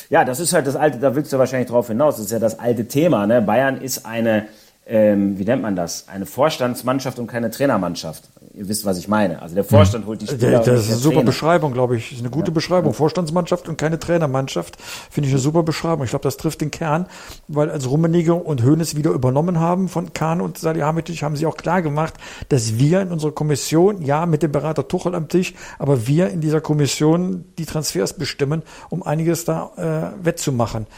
ja, 0.08 0.24
das 0.24 0.38
ist 0.38 0.52
halt 0.52 0.68
das 0.68 0.76
alte, 0.76 0.98
da 0.98 1.16
willst 1.16 1.32
du 1.32 1.38
wahrscheinlich 1.38 1.68
drauf 1.68 1.88
hinaus, 1.88 2.16
das 2.16 2.26
ist 2.26 2.32
ja 2.32 2.38
das 2.38 2.60
alte 2.60 2.86
Thema. 2.86 3.26
Ne? 3.26 3.42
Bayern 3.42 3.80
ist 3.80 4.06
eine, 4.06 4.46
ähm, 4.90 5.38
wie 5.38 5.44
nennt 5.44 5.62
man 5.62 5.76
das, 5.76 6.08
eine 6.08 6.26
Vorstandsmannschaft 6.26 7.20
und 7.20 7.28
keine 7.28 7.50
Trainermannschaft. 7.50 8.24
Ihr 8.54 8.68
wisst, 8.68 8.84
was 8.84 8.98
ich 8.98 9.06
meine. 9.06 9.40
Also 9.40 9.54
der 9.54 9.62
Vorstand 9.62 10.04
holt 10.04 10.20
die 10.20 10.26
Spieler. 10.26 10.58
Das 10.58 10.80
ist 10.80 10.88
eine 10.88 10.96
super 10.96 11.14
Trainer. 11.14 11.26
Beschreibung, 11.26 11.72
glaube 11.72 11.96
ich. 11.96 12.08
Das 12.08 12.18
ist 12.18 12.24
eine 12.24 12.30
gute 12.30 12.50
ja. 12.50 12.54
Beschreibung. 12.54 12.92
Vorstandsmannschaft 12.92 13.68
und 13.68 13.78
keine 13.78 14.00
Trainermannschaft. 14.00 14.76
Finde 15.08 15.28
ich 15.28 15.34
eine 15.34 15.40
super 15.40 15.62
Beschreibung. 15.62 16.02
Ich 16.02 16.10
glaube, 16.10 16.24
das 16.24 16.36
trifft 16.36 16.60
den 16.60 16.72
Kern, 16.72 17.06
weil 17.46 17.70
als 17.70 17.88
Rummenigge 17.88 18.34
und 18.34 18.64
Hoeneß 18.64 18.96
wieder 18.96 19.12
übernommen 19.12 19.60
haben 19.60 19.88
von 19.88 20.12
Kahn 20.12 20.40
und 20.40 20.58
Salihamidzic, 20.58 21.22
haben 21.22 21.36
sie 21.36 21.46
auch 21.46 21.56
klar 21.56 21.82
gemacht, 21.82 22.14
dass 22.48 22.76
wir 22.76 23.00
in 23.00 23.12
unserer 23.12 23.32
Kommission, 23.32 24.02
ja, 24.02 24.26
mit 24.26 24.42
dem 24.42 24.50
Berater 24.50 24.88
Tuchel 24.88 25.14
am 25.14 25.28
Tisch, 25.28 25.54
aber 25.78 26.08
wir 26.08 26.30
in 26.30 26.40
dieser 26.40 26.60
Kommission 26.60 27.44
die 27.58 27.66
Transfers 27.66 28.14
bestimmen, 28.14 28.62
um 28.88 29.04
einiges 29.04 29.44
da 29.44 29.70
äh, 29.76 30.24
wettzumachen. 30.24 30.88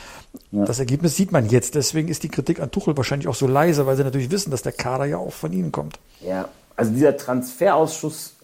Ja. 0.51 0.65
Das 0.65 0.79
Ergebnis 0.79 1.17
sieht 1.17 1.33
man 1.33 1.49
jetzt. 1.49 1.75
Deswegen 1.75 2.09
ist 2.09 2.23
die 2.23 2.29
Kritik 2.29 2.61
an 2.61 2.71
Tuchel 2.71 2.97
wahrscheinlich 2.97 3.29
auch 3.29 3.35
so 3.35 3.47
leise, 3.47 3.87
weil 3.87 3.97
sie 3.97 4.05
natürlich 4.05 4.31
wissen, 4.31 4.51
dass 4.51 4.63
der 4.63 4.73
Kader 4.73 5.05
ja 5.05 5.19
auch 5.19 5.33
von 5.33 5.53
ihnen 5.53 5.73
kommt. 5.73 5.99
Ja, 6.21 6.49
also 6.77 6.93
dieser 6.93 7.17
Transferausschuss, 7.17 8.35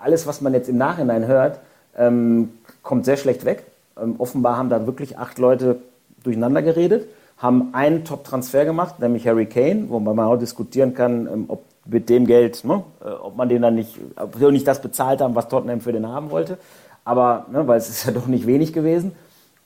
alles, 0.00 0.26
was 0.26 0.40
man 0.40 0.54
jetzt 0.54 0.68
im 0.68 0.76
Nachhinein 0.78 1.26
hört, 1.26 1.60
ähm, 1.96 2.50
kommt 2.82 3.04
sehr 3.04 3.16
schlecht 3.16 3.44
weg. 3.44 3.64
Ähm, 4.00 4.16
offenbar 4.18 4.56
haben 4.56 4.70
da 4.70 4.86
wirklich 4.86 5.18
acht 5.18 5.38
Leute 5.38 5.80
durcheinander 6.22 6.62
geredet, 6.62 7.08
haben 7.38 7.74
einen 7.74 8.04
Top-Transfer 8.04 8.64
gemacht, 8.64 9.00
nämlich 9.00 9.26
Harry 9.26 9.46
Kane, 9.46 9.86
wo 9.88 9.98
man 10.00 10.18
auch 10.20 10.36
diskutieren 10.36 10.94
kann, 10.94 11.26
ähm, 11.26 11.44
ob 11.48 11.64
mit 11.84 12.08
dem 12.08 12.26
Geld, 12.26 12.64
ne, 12.64 12.84
äh, 13.04 13.08
ob 13.08 13.36
man 13.36 13.48
den 13.48 13.62
dann 13.62 13.74
nicht, 13.74 13.98
ob 14.16 14.38
wir 14.38 14.50
nicht 14.50 14.66
das 14.66 14.80
bezahlt 14.80 15.20
haben, 15.20 15.34
was 15.34 15.48
Tottenham 15.48 15.80
für 15.80 15.92
den 15.92 16.06
haben 16.06 16.30
wollte. 16.30 16.58
Aber, 17.04 17.46
ne, 17.50 17.66
weil 17.66 17.78
es 17.78 17.88
ist 17.88 18.06
ja 18.06 18.12
doch 18.12 18.26
nicht 18.26 18.46
wenig 18.46 18.72
gewesen. 18.72 19.12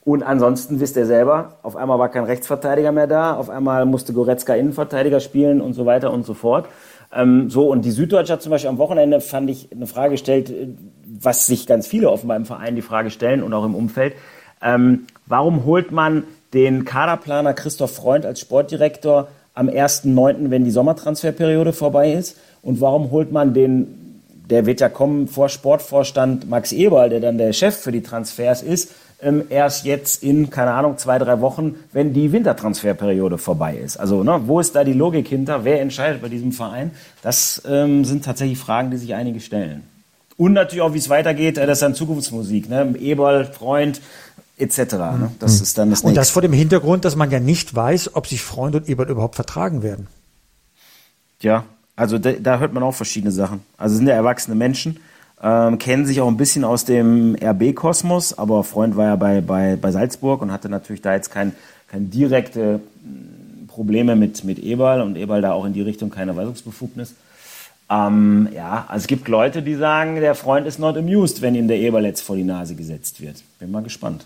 Und 0.07 0.23
ansonsten 0.23 0.79
wisst 0.79 0.95
ihr 0.95 1.05
selber, 1.05 1.57
auf 1.63 1.75
einmal 1.75 1.99
war 1.99 2.07
kein 2.07 2.23
Rechtsverteidiger 2.23 2.93
mehr 2.93 3.07
da, 3.07 3.33
auf 3.35 3.49
einmal 3.49 3.85
musste 3.85 4.13
Goretzka 4.13 4.55
Innenverteidiger 4.55 5.19
spielen 5.19 5.59
und 5.59 5.73
so 5.73 5.85
weiter 5.85 6.13
und 6.13 6.25
so 6.25 6.33
fort. 6.33 6.69
Ähm, 7.13 7.49
so, 7.49 7.69
und 7.69 7.83
die 7.83 7.91
Süddeutsche 7.91 8.31
hat 8.31 8.41
zum 8.41 8.51
Beispiel 8.51 8.69
am 8.69 8.77
Wochenende, 8.77 9.19
fand 9.19 9.49
ich, 9.49 9.67
eine 9.69 9.85
Frage 9.85 10.11
gestellt, 10.11 10.49
äh, 10.49 10.69
was 11.19 11.45
sich 11.45 11.67
ganz 11.67 11.87
viele 11.87 12.09
offenbar 12.09 12.37
im 12.37 12.45
Verein 12.45 12.77
die 12.77 12.81
Frage 12.81 13.09
stellen 13.09 13.43
und 13.43 13.53
auch 13.53 13.65
im 13.65 13.75
Umfeld. 13.75 14.13
Ähm, 14.61 15.07
warum 15.25 15.65
holt 15.65 15.91
man 15.91 16.23
den 16.53 16.85
Kaderplaner 16.85 17.53
Christoph 17.53 17.93
Freund 17.93 18.25
als 18.25 18.39
Sportdirektor 18.39 19.27
am 19.55 19.67
1.9., 19.67 20.51
wenn 20.51 20.63
die 20.63 20.71
Sommertransferperiode 20.71 21.73
vorbei 21.73 22.13
ist? 22.13 22.37
Und 22.61 22.79
warum 22.79 23.11
holt 23.11 23.33
man 23.33 23.53
den, 23.53 24.21
der 24.49 24.65
wird 24.65 24.79
ja 24.79 24.87
kommen, 24.87 25.27
vor 25.27 25.49
Sportvorstand 25.49 26.49
Max 26.49 26.71
Eberl, 26.71 27.09
der 27.09 27.19
dann 27.19 27.37
der 27.37 27.51
Chef 27.51 27.75
für 27.75 27.91
die 27.91 28.03
Transfers 28.03 28.63
ist, 28.63 28.93
ähm, 29.21 29.45
erst 29.49 29.85
jetzt 29.85 30.21
in, 30.23 30.49
keine 30.49 30.71
Ahnung, 30.71 30.97
zwei, 30.97 31.17
drei 31.17 31.41
Wochen, 31.41 31.75
wenn 31.91 32.13
die 32.13 32.31
Wintertransferperiode 32.31 33.37
vorbei 33.37 33.75
ist. 33.75 33.97
Also, 33.97 34.23
ne, 34.23 34.41
wo 34.45 34.59
ist 34.59 34.75
da 34.75 34.83
die 34.83 34.93
Logik 34.93 35.27
hinter? 35.27 35.63
Wer 35.63 35.81
entscheidet 35.81 36.21
bei 36.21 36.29
diesem 36.29 36.51
Verein? 36.51 36.91
Das 37.21 37.61
ähm, 37.67 38.05
sind 38.05 38.25
tatsächlich 38.25 38.59
Fragen, 38.59 38.91
die 38.91 38.97
sich 38.97 39.15
einige 39.15 39.39
stellen. 39.39 39.83
Und 40.37 40.53
natürlich 40.53 40.83
auch, 40.83 40.93
wie 40.93 40.99
es 40.99 41.09
weitergeht, 41.09 41.57
äh, 41.57 41.65
das 41.65 41.77
ist 41.77 41.81
dann 41.81 41.95
Zukunftsmusik. 41.95 42.69
Ne? 42.69 42.93
Eberl, 42.99 43.45
Freund, 43.45 44.01
etc. 44.57 44.77
Ne? 44.77 45.31
Das 45.39 45.57
mhm. 45.57 45.63
ist 45.63 45.77
dann 45.77 45.89
das 45.89 46.01
Und 46.01 46.15
das 46.15 46.29
vor 46.29 46.43
dem 46.43 46.53
Hintergrund, 46.53 47.03
dass 47.03 47.15
man 47.15 47.31
ja 47.31 47.39
nicht 47.39 47.75
weiß, 47.75 48.15
ob 48.15 48.27
sich 48.27 48.43
Freund 48.43 48.75
und 48.75 48.87
Eberl 48.87 49.09
überhaupt 49.09 49.35
vertragen 49.35 49.81
werden. 49.81 50.07
Ja, 51.41 51.65
also 51.95 52.19
da, 52.19 52.33
da 52.33 52.59
hört 52.59 52.73
man 52.73 52.83
auch 52.83 52.93
verschiedene 52.93 53.31
Sachen. 53.31 53.61
Also 53.77 53.95
sind 53.95 54.07
ja 54.07 54.13
erwachsene 54.13 54.55
Menschen 54.55 54.99
ähm, 55.41 55.77
kennen 55.77 56.05
sich 56.05 56.21
auch 56.21 56.27
ein 56.27 56.37
bisschen 56.37 56.63
aus 56.63 56.85
dem 56.85 57.35
RB-Kosmos, 57.35 58.37
aber 58.37 58.63
Freund 58.63 58.97
war 58.97 59.05
ja 59.05 59.15
bei, 59.15 59.41
bei, 59.41 59.75
bei 59.75 59.91
Salzburg 59.91 60.41
und 60.41 60.51
hatte 60.51 60.69
natürlich 60.69 61.01
da 61.01 61.13
jetzt 61.13 61.29
kein, 61.29 61.53
kein 61.87 62.09
direkte 62.09 62.79
Probleme 63.67 64.15
mit, 64.15 64.43
mit 64.43 64.57
Eberl 64.59 65.01
und 65.01 65.15
Eberl 65.15 65.41
da 65.41 65.51
auch 65.51 65.65
in 65.65 65.73
die 65.73 65.81
Richtung 65.81 66.09
keine 66.09 66.35
Weisungsbefugnis. 66.35 67.13
Ähm, 67.89 68.49
ja, 68.53 68.85
also 68.87 69.03
es 69.03 69.07
gibt 69.07 69.27
Leute, 69.27 69.61
die 69.61 69.75
sagen, 69.75 70.15
der 70.15 70.35
Freund 70.35 70.67
ist 70.67 70.79
not 70.79 70.97
amused, 70.97 71.41
wenn 71.41 71.55
ihm 71.55 71.67
der 71.67 71.77
Eberl 71.77 72.05
jetzt 72.05 72.21
vor 72.21 72.35
die 72.35 72.43
Nase 72.43 72.75
gesetzt 72.75 73.21
wird. 73.21 73.43
Bin 73.59 73.71
mal 73.71 73.83
gespannt. 73.83 74.25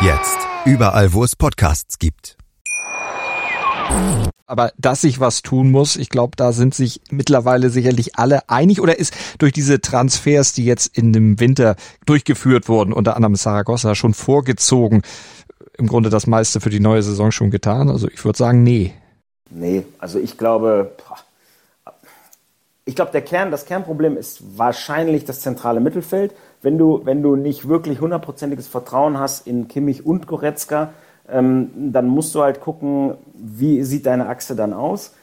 Jetzt. 0.00 0.38
Überall, 0.64 1.12
wo 1.12 1.24
es 1.24 1.34
Podcasts 1.34 1.98
gibt. 1.98 2.36
Aber 4.46 4.70
dass 4.78 5.00
sich 5.00 5.18
was 5.18 5.42
tun 5.42 5.72
muss, 5.72 5.96
ich 5.96 6.08
glaube, 6.08 6.36
da 6.36 6.52
sind 6.52 6.72
sich 6.72 7.00
mittlerweile 7.10 7.68
sicherlich 7.68 8.14
alle 8.16 8.48
einig 8.48 8.80
oder 8.80 8.96
ist 8.96 9.12
durch 9.38 9.52
diese 9.52 9.80
Transfers, 9.80 10.52
die 10.52 10.64
jetzt 10.64 10.96
in 10.96 11.12
dem 11.12 11.40
Winter 11.40 11.74
durchgeführt 12.06 12.68
wurden, 12.68 12.92
unter 12.92 13.16
anderem 13.16 13.34
Saragossa 13.34 13.96
schon 13.96 14.14
vorgezogen, 14.14 15.02
im 15.76 15.88
Grunde 15.88 16.10
das 16.10 16.28
meiste 16.28 16.60
für 16.60 16.70
die 16.70 16.80
neue 16.80 17.02
Saison 17.02 17.32
schon 17.32 17.50
getan? 17.50 17.90
Also 17.90 18.08
ich 18.08 18.24
würde 18.24 18.38
sagen, 18.38 18.62
nee. 18.62 18.94
Nee, 19.50 19.84
also 19.98 20.20
ich 20.20 20.38
glaube, 20.38 20.92
ich 22.88 22.96
glaube, 22.96 23.12
der 23.12 23.22
Kern, 23.22 23.50
das 23.50 23.66
Kernproblem 23.66 24.16
ist 24.16 24.58
wahrscheinlich 24.58 25.24
das 25.24 25.40
zentrale 25.40 25.78
Mittelfeld 25.80 26.34
wenn 26.62 26.78
du, 26.78 27.04
wenn 27.04 27.22
du 27.22 27.36
nicht 27.36 27.68
wirklich 27.68 28.00
hundertprozentiges 28.00 28.66
Vertrauen 28.66 29.18
hast 29.18 29.46
in 29.46 29.68
Kimmich 29.68 30.04
und 30.04 30.26
Goretzka, 30.26 30.92
ähm, 31.28 31.92
dann 31.92 32.06
musst 32.06 32.34
du 32.34 32.42
halt 32.42 32.60
gucken, 32.60 33.14
wie 33.34 33.82
sieht 33.82 34.06
deine 34.06 34.28
Achse 34.28 34.56
dann 34.56 34.72
aus. 34.72 35.14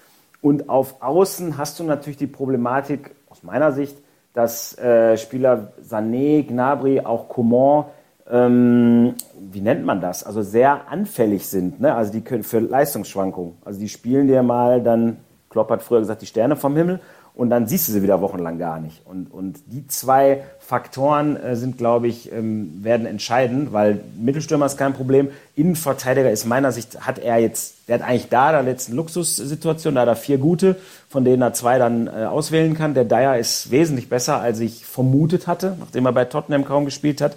Und 0.42 0.70
auf 0.70 1.02
Außen 1.02 1.58
hast 1.58 1.80
du 1.80 1.84
natürlich 1.84 2.18
die 2.18 2.28
Problematik, 2.28 3.16
aus 3.30 3.44
meiner 3.44 3.72
Sicht, 3.72 3.98
dass 4.34 4.78
äh, 4.78 5.18
Spieler 5.18 5.74
Sané, 5.82 6.46
Gnabry, 6.46 7.02
auch 7.02 7.28
Coman, 7.28 7.86
ähm, 8.30 9.16
wie 9.40 9.62
nennt 9.62 9.86
man 9.86 10.02
das? 10.02 10.24
Also 10.24 10.42
sehr 10.42 10.90
anfällig 10.90 11.48
sind. 11.48 11.80
Ne? 11.80 11.94
Also 11.94 12.12
die 12.12 12.22
können 12.22 12.44
für 12.44 12.60
Leistungsschwankungen. 12.60 13.54
Also 13.66 13.80
die 13.80 13.90
spielen 13.90 14.28
dir 14.28 14.44
mal 14.44 14.82
dann 14.82 15.18
Klopp 15.56 15.70
hat 15.70 15.84
früher 15.84 16.00
gesagt, 16.00 16.22
die 16.22 16.26
Sterne 16.26 16.58
vom 16.58 16.76
Himmel 16.76 17.00
und 17.36 17.50
dann 17.50 17.68
siehst 17.68 17.88
du 17.88 17.92
sie 17.92 18.02
wieder 18.02 18.22
wochenlang 18.22 18.58
gar 18.58 18.80
nicht. 18.80 19.06
Und, 19.06 19.32
und 19.32 19.60
die 19.68 19.86
zwei 19.88 20.44
Faktoren 20.60 21.36
äh, 21.36 21.58
sind, 21.58 21.78
glaube 21.78 22.08
ich, 22.08 22.32
ähm, 22.32 22.82
werden 22.82 23.06
entscheiden, 23.06 23.74
weil 23.74 24.00
Mittelstürmer 24.18 24.66
ist 24.66 24.78
kein 24.78 24.94
Problem. 24.94 25.28
Innenverteidiger 25.56 26.32
ist 26.32 26.46
meiner 26.46 26.72
Sicht, 26.72 27.06
hat 27.06 27.20
er 27.20 27.38
jetzt, 27.40 27.90
der 27.90 28.00
hat 28.00 28.08
eigentlich 28.08 28.30
da 28.30 28.54
der 28.54 28.64
letzten 28.64 28.96
Luxussituation, 28.96 29.96
da 29.96 30.02
hat 30.02 30.08
er 30.08 30.16
vier 30.16 30.38
gute, 30.38 30.78
von 31.10 31.26
denen 31.26 31.42
er 31.42 31.54
zwei 31.54 31.78
dann 31.78 32.08
äh, 32.08 32.24
auswählen 32.26 32.74
kann. 32.74 32.94
Der 32.94 33.04
Dyer 33.04 33.38
ist 33.38 33.70
wesentlich 33.70 34.08
besser, 34.08 34.40
als 34.40 34.62
ich 34.62 34.86
vermutet 34.86 35.46
hatte, 35.46 35.76
nachdem 35.78 36.06
er 36.06 36.14
bei 36.14 36.26
Tottenham 36.26 36.64
kaum 36.64 36.86
gespielt 36.86 37.20
hat. 37.20 37.36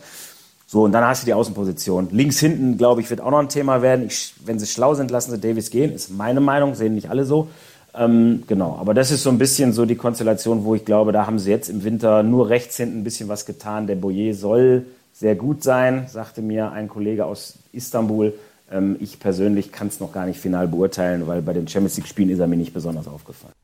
So, 0.70 0.84
und 0.84 0.92
dann 0.92 1.02
hast 1.02 1.22
du 1.22 1.26
die 1.26 1.34
Außenposition. 1.34 2.08
Links 2.12 2.38
hinten, 2.38 2.76
glaube 2.76 3.00
ich, 3.00 3.11
wird 3.11 3.20
auch 3.20 3.30
noch 3.30 3.38
ein 3.38 3.48
Thema 3.48 3.82
werden. 3.82 4.06
Ich, 4.06 4.34
wenn 4.44 4.58
sie 4.58 4.66
schlau 4.66 4.94
sind, 4.94 5.11
lassen 5.11 5.30
sie 5.30 5.38
Davis 5.38 5.70
gehen. 5.70 5.92
Ist 5.92 6.11
meine 6.11 6.40
Meinung, 6.40 6.74
sehen 6.74 6.94
nicht 6.94 7.11
alle 7.11 7.24
so. 7.24 7.48
Ähm, 7.94 8.44
genau, 8.46 8.77
aber 8.79 8.94
das 8.94 9.11
ist 9.11 9.22
so 9.22 9.31
ein 9.31 9.38
bisschen 9.38 9.72
so 9.72 9.87
die 9.87 9.96
Konstellation, 9.96 10.64
wo 10.64 10.74
ich 10.74 10.85
glaube, 10.85 11.12
da 11.12 11.27
haben 11.27 11.38
sie 11.38 11.51
jetzt 11.51 11.68
im 11.68 11.85
Winter 11.85 12.22
nur 12.22 12.48
rechts 12.48 12.77
hinten 12.77 13.01
ein 13.01 13.05
bisschen 13.05 13.29
was 13.29 13.46
getan. 13.46 13.87
Der 13.87 13.96
Boyer 13.96 14.35
soll 14.35 14.87
sehr 15.12 15.35
gut 15.35 15.62
sein, 15.62 16.07
sagte 16.09 16.42
mir 16.42 16.70
ein 16.72 16.88
Kollege 16.88 17.27
aus 17.27 17.59
Istanbul. 17.72 18.35
Ähm, 18.70 18.96
ich 19.01 19.18
persönlich 19.18 19.72
kann 19.72 19.88
es 19.88 20.01
noch 20.01 20.12
gar 20.12 20.27
nicht 20.27 20.38
final 20.38 20.68
beurteilen, 20.68 21.27
weil 21.27 21.42
bei 21.42 21.53
den 21.53 21.66
Champions 21.66 21.96
League-Spielen 21.96 22.31
ist 22.31 22.38
er 22.38 22.46
mir 22.46 22.57
nicht 22.57 22.74
besonders 22.74 23.09
aufgefallen. 23.09 23.55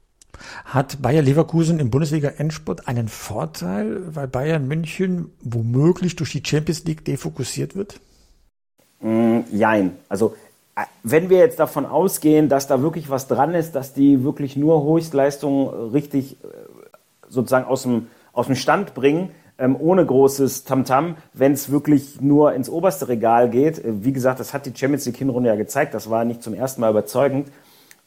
Hat 0.64 1.00
Bayer 1.00 1.22
Leverkusen 1.22 1.78
im 1.78 1.90
Bundesliga-Endspurt 1.90 2.88
einen 2.88 3.08
Vorteil, 3.08 4.14
weil 4.14 4.26
Bayern 4.26 4.66
München 4.66 5.30
womöglich 5.42 6.16
durch 6.16 6.32
die 6.32 6.42
Champions 6.44 6.84
League 6.84 7.04
defokussiert 7.04 7.76
wird? 7.76 8.00
Mm, 9.00 9.40
jein. 9.52 9.92
Also 10.08 10.34
wenn 11.02 11.30
wir 11.30 11.38
jetzt 11.38 11.58
davon 11.58 11.86
ausgehen, 11.86 12.48
dass 12.48 12.66
da 12.66 12.82
wirklich 12.82 13.10
was 13.10 13.28
dran 13.28 13.54
ist, 13.54 13.74
dass 13.74 13.92
die 13.92 14.24
wirklich 14.24 14.56
nur 14.56 14.84
Höchstleistungen 14.84 15.90
richtig 15.92 16.42
äh, 16.42 16.46
sozusagen 17.28 17.66
aus 17.66 17.82
dem, 17.82 18.08
aus 18.32 18.46
dem 18.46 18.56
Stand 18.56 18.94
bringen, 18.94 19.30
ähm, 19.56 19.76
ohne 19.78 20.04
großes 20.04 20.64
Tamtam, 20.64 21.16
wenn 21.32 21.52
es 21.52 21.70
wirklich 21.70 22.20
nur 22.20 22.54
ins 22.54 22.68
oberste 22.68 23.08
Regal 23.08 23.50
geht, 23.50 23.78
äh, 23.78 24.04
wie 24.04 24.12
gesagt, 24.12 24.40
das 24.40 24.52
hat 24.52 24.66
die 24.66 24.72
Champions 24.74 25.06
League 25.06 25.16
Hinrunde 25.16 25.48
ja 25.48 25.56
gezeigt, 25.56 25.94
das 25.94 26.10
war 26.10 26.24
nicht 26.24 26.42
zum 26.42 26.54
ersten 26.54 26.80
Mal 26.80 26.90
überzeugend, 26.90 27.48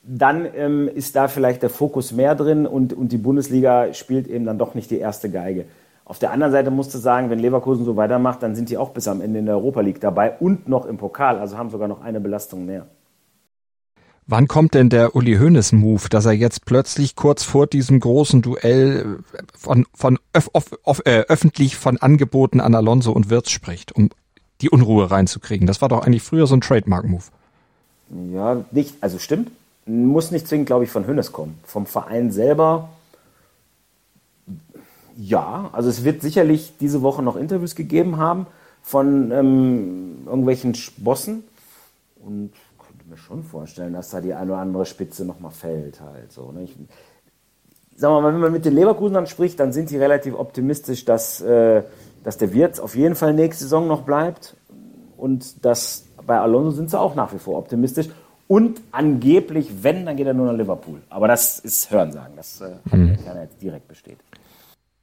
dann 0.03 0.47
ähm, 0.55 0.89
ist 0.93 1.15
da 1.15 1.27
vielleicht 1.27 1.63
der 1.63 1.69
Fokus 1.69 2.11
mehr 2.11 2.35
drin 2.35 2.65
und, 2.65 2.93
und 2.93 3.11
die 3.11 3.17
Bundesliga 3.17 3.93
spielt 3.93 4.27
eben 4.27 4.45
dann 4.45 4.57
doch 4.57 4.73
nicht 4.73 4.91
die 4.91 4.99
erste 4.99 5.29
Geige. 5.29 5.65
Auf 6.07 6.19
der 6.19 6.31
anderen 6.31 6.53
Seite 6.53 6.71
musst 6.71 6.93
du 6.93 6.99
sagen, 6.99 7.29
wenn 7.29 7.37
Leverkusen 7.37 7.83
so 7.83 7.97
weitermacht, 7.97 8.41
dann 8.41 8.55
sind 8.55 8.69
die 8.69 8.77
auch 8.77 8.91
bis 8.91 9.09
am 9.09 9.19
Ende 9.19 9.39
in 9.39 9.45
der 9.45 9.55
Europa 9.55 9.81
League 9.81 9.99
dabei 9.99 10.37
und 10.39 10.69
noch 10.69 10.85
im 10.85 10.95
Pokal, 10.95 11.37
also 11.37 11.57
haben 11.57 11.69
sogar 11.69 11.89
noch 11.89 11.99
eine 12.01 12.21
Belastung 12.21 12.65
mehr. 12.65 12.87
Wann 14.25 14.47
kommt 14.47 14.73
denn 14.73 14.89
der 14.89 15.17
Uli 15.17 15.35
Hoeneß 15.37 15.73
Move, 15.73 16.07
dass 16.09 16.25
er 16.25 16.31
jetzt 16.31 16.65
plötzlich 16.65 17.17
kurz 17.17 17.43
vor 17.43 17.67
diesem 17.67 17.99
großen 17.99 18.41
Duell 18.41 19.17
äh, 19.33 19.37
von, 19.57 19.85
von 19.93 20.17
öf, 20.33 20.49
öf, 20.55 21.01
äh, 21.03 21.25
öffentlich 21.27 21.75
von 21.75 21.97
Angeboten 21.97 22.61
an 22.61 22.73
Alonso 22.73 23.11
und 23.11 23.29
Wirtz 23.29 23.51
spricht, 23.51 23.93
um 23.93 24.09
die 24.61 24.69
Unruhe 24.69 25.11
reinzukriegen? 25.11 25.67
Das 25.67 25.81
war 25.81 25.89
doch 25.89 26.05
eigentlich 26.05 26.23
früher 26.23 26.47
so 26.47 26.55
ein 26.55 26.61
Trademark-Move. 26.61 27.23
Ja, 28.31 28.63
nicht, 28.71 28.95
also 29.01 29.19
stimmt. 29.19 29.51
Muss 29.85 30.31
nicht 30.31 30.47
zwingend, 30.47 30.67
glaube 30.67 30.85
ich, 30.85 30.89
von 30.89 31.05
Hoeneß 31.05 31.33
kommen. 31.33 31.59
Vom 31.65 31.85
Verein 31.85 32.31
selber 32.31 32.89
ja, 35.17 35.69
also 35.73 35.89
es 35.89 36.03
wird 36.03 36.21
sicherlich 36.21 36.73
diese 36.79 37.01
Woche 37.01 37.23
noch 37.23 37.35
Interviews 37.35 37.75
gegeben 37.75 38.17
haben 38.17 38.45
von 38.81 39.31
ähm, 39.31 40.19
irgendwelchen 40.25 40.77
Bossen 40.97 41.43
und 42.23 42.51
könnte 42.77 43.09
mir 43.09 43.17
schon 43.17 43.43
vorstellen, 43.43 43.93
dass 43.93 44.11
da 44.11 44.21
die 44.21 44.33
eine 44.33 44.51
oder 44.51 44.61
andere 44.61 44.85
Spitze 44.85 45.25
nochmal 45.25 45.51
fällt 45.51 45.99
halt 45.99 46.31
so. 46.31 46.51
Ne? 46.51 46.63
Ich, 46.63 46.75
sagen 47.95 48.13
wir 48.13 48.21
mal, 48.21 48.33
wenn 48.33 48.39
man 48.39 48.51
mit 48.51 48.65
den 48.65 48.75
Leverkusenern 48.75 49.25
spricht, 49.25 49.59
dann 49.59 49.73
sind 49.73 49.89
die 49.89 49.97
relativ 49.97 50.35
optimistisch, 50.35 51.03
dass, 51.03 51.41
äh, 51.41 51.81
dass 52.23 52.37
der 52.37 52.53
Wirt 52.53 52.79
auf 52.79 52.95
jeden 52.95 53.15
Fall 53.15 53.33
nächste 53.33 53.63
Saison 53.63 53.87
noch 53.87 54.03
bleibt 54.03 54.55
und 55.17 55.65
dass 55.65 56.05
bei 56.25 56.39
Alonso 56.39 56.71
sind 56.71 56.91
sie 56.91 56.99
auch 56.99 57.15
nach 57.15 57.33
wie 57.33 57.39
vor 57.39 57.57
optimistisch. 57.57 58.09
Und 58.47 58.81
angeblich, 58.91 59.83
wenn, 59.83 60.05
dann 60.05 60.15
geht 60.15 60.27
er 60.27 60.33
nur 60.33 60.45
nach 60.45 60.57
Liverpool. 60.57 61.01
Aber 61.09 61.27
das 61.27 61.59
ist 61.59 61.91
Hörensagen, 61.91 62.35
das 62.37 62.61
äh, 62.61 62.95
mhm. 62.95 63.17
keiner 63.25 63.41
jetzt 63.41 63.61
direkt 63.61 63.87
besteht. 63.87 64.19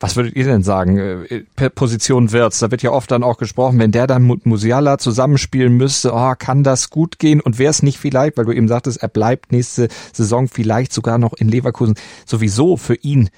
Was 0.05 0.17
würdet 0.17 0.37
ihr 0.37 0.45
denn 0.45 0.63
sagen? 0.63 0.99
Äh, 0.99 1.71
Position 1.71 2.31
Wirtz, 2.31 2.59
da 2.59 2.71
wird 2.71 2.83
ja 2.83 2.91
oft 2.91 3.11
dann 3.11 3.23
auch 3.23 3.39
gesprochen, 3.39 3.79
wenn 3.79 3.91
der 3.91 4.07
dann 4.07 4.27
mit 4.27 4.45
Musiala 4.45 4.99
zusammenspielen 4.99 5.79
müsste, 5.79 6.13
oh, 6.13 6.35
kann 6.39 6.63
das 6.63 6.91
gut 6.91 7.19
gehen 7.19 7.41
und 7.41 7.59
wäre 7.59 7.71
es 7.71 7.83
nicht 7.83 7.97
vielleicht, 7.97 8.37
weil 8.37 8.45
du 8.45 8.53
eben 8.53 8.69
sagtest, 8.69 9.03
er 9.03 9.09
bleibt 9.09 9.51
nächste 9.51 9.89
Saison 10.13 10.47
vielleicht 10.47 10.93
sogar 10.93 11.17
noch 11.17 11.33
in 11.33 11.49
Leverkusen, 11.49 11.95
sowieso 12.27 12.77
für 12.77 12.97
ihn 12.97 13.31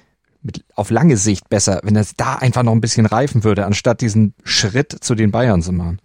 mit, 0.42 0.64
auf 0.74 0.90
lange 0.90 1.16
Sicht 1.16 1.48
besser, 1.48 1.79
wenn 1.85 1.94
es 1.94 2.16
da 2.16 2.35
einfach 2.35 2.64
noch 2.64 2.72
ein 2.72 2.81
bisschen 2.81 3.07
reifen 3.07 3.44
würde, 3.44 3.64
anstatt 3.64 4.00
diesen 4.00 4.35
Schritt 4.42 4.90
zu 4.90 5.14
den 5.14 5.31
Bayern 5.31 5.62
zu 5.62 5.70
machen. 5.70 6.00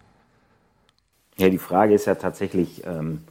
Ja, 1.38 1.48
die 1.48 1.58
Frage 1.58 1.92
ist 1.92 2.06
ja 2.06 2.14
tatsächlich, 2.14 2.84
ähm, 2.86 3.22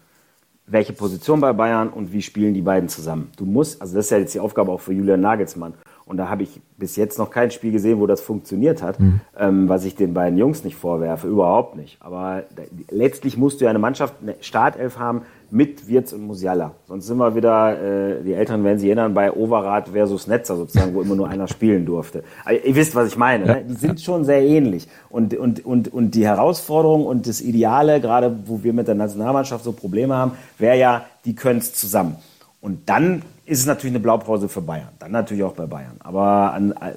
welche 0.67 0.91
Position 0.91 1.39
bei 1.39 1.53
Bayern 1.53 1.87
und 1.87 2.11
wie 2.11 2.21
spielen 2.21 2.53
die 2.53 2.61
beiden 2.61 2.89
zusammen? 2.89 3.31
Du 3.37 3.45
musst, 3.45 3.81
also 3.81 3.95
das 3.95 4.07
ist 4.07 4.11
ja 4.11 4.17
jetzt 4.17 4.33
die 4.33 4.41
Aufgabe 4.41 4.73
auch 4.73 4.81
für 4.81 4.91
Julian 4.91 5.21
Nagelsmann. 5.21 5.75
Und 6.11 6.17
da 6.17 6.27
habe 6.27 6.43
ich 6.43 6.59
bis 6.77 6.97
jetzt 6.97 7.17
noch 7.17 7.31
kein 7.31 7.51
Spiel 7.51 7.71
gesehen, 7.71 8.01
wo 8.01 8.05
das 8.05 8.19
funktioniert 8.19 8.83
hat, 8.83 8.99
mhm. 8.99 9.21
ähm, 9.39 9.69
was 9.69 9.85
ich 9.85 9.95
den 9.95 10.13
beiden 10.13 10.37
Jungs 10.37 10.65
nicht 10.65 10.75
vorwerfe, 10.75 11.25
überhaupt 11.25 11.77
nicht. 11.77 11.95
Aber 12.01 12.43
da, 12.53 12.63
letztlich 12.89 13.37
musst 13.37 13.61
du 13.61 13.63
ja 13.63 13.69
eine 13.69 13.79
Mannschaft, 13.79 14.15
eine 14.21 14.35
Startelf 14.41 14.99
haben 14.99 15.21
mit 15.51 15.87
Wirtz 15.87 16.11
und 16.11 16.27
Musiala. 16.27 16.73
Sonst 16.85 17.07
sind 17.07 17.15
wir 17.15 17.33
wieder, 17.33 17.81
äh, 17.81 18.23
die 18.25 18.33
Älteren 18.33 18.61
werden 18.65 18.77
sich 18.77 18.89
erinnern, 18.89 19.13
bei 19.13 19.31
Overath 19.31 19.87
versus 19.87 20.27
Netzer 20.27 20.57
sozusagen, 20.57 20.93
wo 20.93 21.01
immer 21.01 21.15
nur 21.15 21.29
einer 21.29 21.47
spielen 21.47 21.85
durfte. 21.85 22.25
Aber 22.43 22.61
ihr 22.61 22.75
wisst, 22.75 22.93
was 22.93 23.07
ich 23.07 23.15
meine. 23.15 23.45
Ne? 23.45 23.65
Die 23.69 23.75
sind 23.75 24.01
schon 24.01 24.25
sehr 24.25 24.41
ähnlich. 24.41 24.89
Und, 25.09 25.33
und, 25.33 25.65
und, 25.65 25.93
und 25.93 26.13
die 26.13 26.25
Herausforderung 26.25 27.05
und 27.05 27.25
das 27.25 27.39
Ideale, 27.39 28.01
gerade 28.01 28.37
wo 28.47 28.63
wir 28.63 28.73
mit 28.73 28.89
der 28.89 28.95
Nationalmannschaft 28.95 29.63
so 29.63 29.71
Probleme 29.71 30.13
haben, 30.13 30.33
wäre 30.57 30.77
ja, 30.77 31.05
die 31.23 31.35
können 31.35 31.59
es 31.59 31.73
zusammen. 31.73 32.17
Und 32.59 32.89
dann 32.89 33.21
ist 33.51 33.59
es 33.59 33.65
natürlich 33.65 33.91
eine 33.91 33.99
Blaupause 33.99 34.47
für 34.47 34.61
Bayern. 34.61 34.87
Dann 34.99 35.11
natürlich 35.11 35.43
auch 35.43 35.51
bei 35.51 35.65
Bayern. 35.65 35.97
Aber 35.99 36.53
an, 36.53 36.71
äh, 36.71 36.93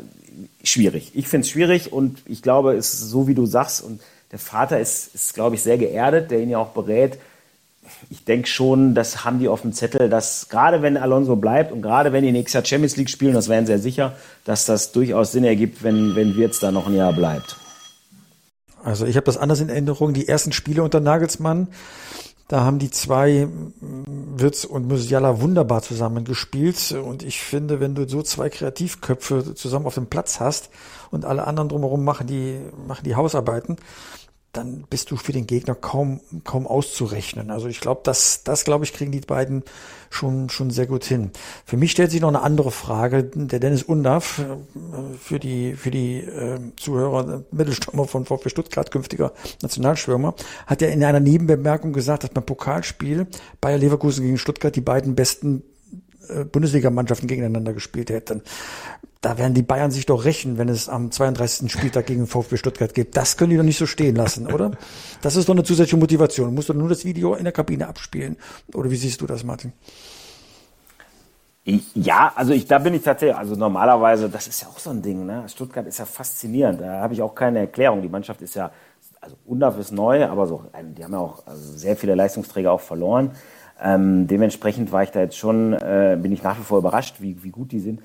schwierig. 0.62 1.10
Ich 1.14 1.26
finde 1.26 1.44
es 1.44 1.50
schwierig 1.50 1.92
und 1.92 2.22
ich 2.26 2.42
glaube, 2.42 2.74
es 2.74 2.94
ist 2.94 3.10
so, 3.10 3.26
wie 3.26 3.34
du 3.34 3.44
sagst. 3.44 3.82
Und 3.82 4.00
der 4.30 4.38
Vater 4.38 4.78
ist, 4.78 5.16
ist 5.16 5.34
glaube 5.34 5.56
ich, 5.56 5.64
sehr 5.64 5.78
geerdet, 5.78 6.30
der 6.30 6.38
ihn 6.38 6.50
ja 6.50 6.58
auch 6.58 6.68
berät. 6.68 7.18
Ich 8.08 8.24
denke 8.24 8.46
schon, 8.46 8.94
das 8.94 9.24
haben 9.24 9.40
die 9.40 9.48
auf 9.48 9.62
dem 9.62 9.72
Zettel, 9.72 10.08
dass 10.08 10.48
gerade 10.48 10.80
wenn 10.80 10.96
Alonso 10.96 11.34
bleibt 11.34 11.72
und 11.72 11.82
gerade 11.82 12.12
wenn 12.12 12.22
die 12.22 12.30
nächstes 12.30 12.52
Jahr 12.54 12.64
Champions 12.64 12.96
League 12.96 13.10
spielen, 13.10 13.34
das 13.34 13.48
wären 13.48 13.66
sehr 13.66 13.80
sicher, 13.80 14.14
dass 14.44 14.64
das 14.64 14.92
durchaus 14.92 15.32
Sinn 15.32 15.42
ergibt, 15.42 15.82
wenn, 15.82 16.14
wenn 16.14 16.36
Wirtz 16.36 16.60
da 16.60 16.70
noch 16.70 16.86
ein 16.86 16.94
Jahr 16.94 17.12
bleibt. 17.12 17.56
Also 18.84 19.06
ich 19.06 19.16
habe 19.16 19.26
das 19.26 19.38
anders 19.38 19.60
in 19.60 19.70
Erinnerung. 19.70 20.14
Die 20.14 20.28
ersten 20.28 20.52
Spiele 20.52 20.84
unter 20.84 21.00
Nagelsmann 21.00 21.66
da 22.48 22.62
haben 22.62 22.78
die 22.78 22.90
zwei, 22.90 23.48
Witz 23.80 24.64
und 24.64 24.86
Musiala, 24.86 25.40
wunderbar 25.40 25.82
zusammengespielt. 25.82 26.92
Und 26.92 27.22
ich 27.22 27.40
finde, 27.40 27.80
wenn 27.80 27.94
du 27.94 28.06
so 28.06 28.22
zwei 28.22 28.50
Kreativköpfe 28.50 29.54
zusammen 29.54 29.86
auf 29.86 29.94
dem 29.94 30.06
Platz 30.06 30.40
hast 30.40 30.68
und 31.10 31.24
alle 31.24 31.46
anderen 31.46 31.70
drumherum 31.70 32.04
machen 32.04 32.26
die, 32.26 32.60
machen 32.86 33.04
die 33.04 33.16
Hausarbeiten, 33.16 33.76
dann 34.56 34.84
bist 34.88 35.10
du 35.10 35.16
für 35.16 35.32
den 35.32 35.46
Gegner 35.46 35.74
kaum, 35.74 36.20
kaum 36.44 36.66
auszurechnen. 36.66 37.50
Also 37.50 37.68
ich 37.68 37.80
glaube, 37.80 38.00
das, 38.04 38.42
das 38.44 38.64
glaube 38.64 38.84
ich, 38.84 38.92
kriegen 38.92 39.12
die 39.12 39.20
beiden 39.20 39.62
schon, 40.10 40.48
schon 40.48 40.70
sehr 40.70 40.86
gut 40.86 41.04
hin. 41.04 41.30
Für 41.64 41.76
mich 41.76 41.90
stellt 41.90 42.10
sich 42.10 42.20
noch 42.20 42.28
eine 42.28 42.42
andere 42.42 42.70
Frage. 42.70 43.24
Der 43.24 43.58
Dennis 43.58 43.82
Undaff, 43.82 44.38
äh, 44.38 45.16
für 45.18 45.38
die, 45.38 45.74
für 45.74 45.90
die 45.90 46.20
äh, 46.20 46.58
Zuhörer, 46.76 47.44
Mittelstürmer 47.50 48.06
von 48.06 48.24
VfB 48.24 48.48
Stuttgart, 48.48 48.90
künftiger 48.90 49.32
Nationalschwärmer, 49.62 50.34
hat 50.66 50.80
ja 50.80 50.88
in 50.88 51.04
einer 51.04 51.20
Nebenbemerkung 51.20 51.92
gesagt, 51.92 52.22
dass 52.22 52.30
beim 52.30 52.46
Pokalspiel 52.46 53.26
Bayer 53.60 53.78
Leverkusen 53.78 54.24
gegen 54.24 54.38
Stuttgart 54.38 54.74
die 54.74 54.80
beiden 54.80 55.14
besten 55.14 55.62
äh, 56.28 56.44
Bundesligamannschaften 56.44 57.28
gegeneinander 57.28 57.72
gespielt 57.72 58.10
hätten. 58.10 58.42
Da 59.24 59.38
werden 59.38 59.54
die 59.54 59.62
Bayern 59.62 59.90
sich 59.90 60.04
doch 60.04 60.26
rächen, 60.26 60.58
wenn 60.58 60.68
es 60.68 60.90
am 60.90 61.10
32. 61.10 61.72
Spieltag 61.72 62.04
gegen 62.04 62.26
VfB 62.26 62.58
Stuttgart 62.58 62.92
geht. 62.92 63.16
Das 63.16 63.38
können 63.38 63.48
die 63.48 63.56
doch 63.56 63.64
nicht 63.64 63.78
so 63.78 63.86
stehen 63.86 64.16
lassen, 64.16 64.52
oder? 64.52 64.72
Das 65.22 65.34
ist 65.34 65.48
doch 65.48 65.54
eine 65.54 65.62
zusätzliche 65.62 65.96
Motivation. 65.96 66.48
Du 66.48 66.52
musst 66.52 66.68
doch 66.68 66.74
nur 66.74 66.90
das 66.90 67.06
Video 67.06 67.34
in 67.34 67.44
der 67.44 67.52
Kabine 67.54 67.88
abspielen. 67.88 68.36
Oder 68.74 68.90
wie 68.90 68.96
siehst 68.96 69.22
du 69.22 69.26
das, 69.26 69.42
Martin? 69.42 69.72
Ja, 71.94 72.34
also 72.36 72.52
ich, 72.52 72.66
da 72.66 72.78
bin 72.78 72.92
ich 72.92 73.02
tatsächlich, 73.02 73.34
also 73.34 73.54
normalerweise, 73.54 74.28
das 74.28 74.46
ist 74.46 74.60
ja 74.60 74.68
auch 74.68 74.78
so 74.78 74.90
ein 74.90 75.00
Ding, 75.00 75.24
ne? 75.24 75.44
Stuttgart 75.48 75.86
ist 75.86 75.98
ja 75.98 76.04
faszinierend, 76.04 76.82
da 76.82 77.00
habe 77.00 77.14
ich 77.14 77.22
auch 77.22 77.34
keine 77.34 77.60
Erklärung. 77.60 78.02
Die 78.02 78.10
Mannschaft 78.10 78.42
ist 78.42 78.54
ja, 78.54 78.72
also 79.22 79.36
Undaf 79.46 79.78
ist 79.78 79.90
neu, 79.90 80.26
aber 80.26 80.46
so, 80.46 80.64
die 80.98 81.02
haben 81.02 81.12
ja 81.12 81.20
auch 81.20 81.46
also 81.46 81.72
sehr 81.72 81.96
viele 81.96 82.14
Leistungsträger 82.14 82.70
auch 82.70 82.82
verloren. 82.82 83.30
Ähm, 83.82 84.26
dementsprechend 84.26 84.92
war 84.92 85.02
ich 85.02 85.10
da 85.12 85.20
jetzt 85.20 85.38
schon, 85.38 85.72
äh, 85.72 86.18
bin 86.20 86.30
ich 86.30 86.42
nach 86.42 86.58
wie 86.58 86.62
vor 86.62 86.76
überrascht, 86.76 87.16
wie, 87.20 87.42
wie 87.42 87.50
gut 87.50 87.72
die 87.72 87.80
sind. 87.80 88.02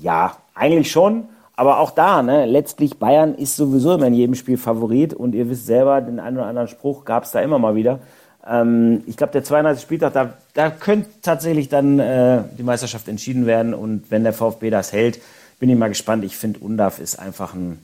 Ja, 0.00 0.36
eigentlich 0.54 0.90
schon. 0.90 1.24
Aber 1.54 1.80
auch 1.80 1.90
da, 1.90 2.22
ne, 2.22 2.46
letztlich 2.46 2.98
Bayern 2.98 3.34
ist 3.34 3.56
sowieso 3.56 3.94
immer 3.94 4.06
in 4.06 4.14
jedem 4.14 4.34
Spiel 4.34 4.56
Favorit 4.56 5.12
und 5.12 5.34
ihr 5.34 5.48
wisst 5.50 5.66
selber, 5.66 6.00
den 6.00 6.18
einen 6.18 6.38
oder 6.38 6.46
anderen 6.46 6.68
Spruch 6.68 7.04
gab 7.04 7.24
es 7.24 7.30
da 7.30 7.40
immer 7.40 7.58
mal 7.58 7.74
wieder. 7.74 8.00
Ähm, 8.46 9.02
ich 9.06 9.16
glaube, 9.16 9.32
der 9.32 9.44
32. 9.44 9.82
Spieltag, 9.82 10.12
da, 10.14 10.32
da 10.54 10.70
könnte 10.70 11.08
tatsächlich 11.20 11.68
dann 11.68 11.98
äh, 11.98 12.42
die 12.58 12.62
Meisterschaft 12.62 13.06
entschieden 13.08 13.46
werden. 13.46 13.74
Und 13.74 14.10
wenn 14.10 14.24
der 14.24 14.32
VfB 14.32 14.70
das 14.70 14.92
hält, 14.92 15.20
bin 15.58 15.68
ich 15.68 15.76
mal 15.76 15.88
gespannt. 15.88 16.24
Ich 16.24 16.36
finde, 16.36 16.60
Undaf 16.60 16.98
ist 16.98 17.18
einfach 17.18 17.54
ein 17.54 17.78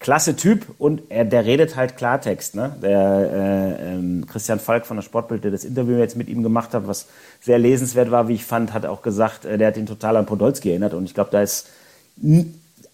klasse 0.00 0.34
Typ 0.34 0.64
und 0.78 1.02
er, 1.10 1.26
der 1.26 1.44
redet 1.44 1.76
halt 1.76 1.96
Klartext. 1.96 2.54
Ne? 2.54 2.74
Der 2.82 3.78
äh, 3.78 3.92
ähm, 3.92 4.26
Christian 4.26 4.58
Falk 4.58 4.86
von 4.86 4.96
der 4.96 5.02
Sportbild, 5.02 5.44
der 5.44 5.50
das 5.50 5.64
Interview 5.64 5.98
jetzt 5.98 6.16
mit 6.16 6.28
ihm 6.28 6.42
gemacht 6.42 6.74
hat, 6.74 6.88
was 6.88 7.06
sehr 7.40 7.58
lesenswert 7.58 8.10
war, 8.10 8.26
wie 8.26 8.34
ich 8.34 8.44
fand, 8.44 8.72
hat 8.72 8.86
auch 8.86 9.02
gesagt, 9.02 9.44
äh, 9.44 9.58
der 9.58 9.68
hat 9.68 9.76
ihn 9.76 9.86
total 9.86 10.16
an 10.16 10.26
Podolski 10.26 10.70
erinnert. 10.70 10.94
Und 10.94 11.04
ich 11.04 11.14
glaube, 11.14 11.30
da 11.30 11.42
ist 11.42 11.68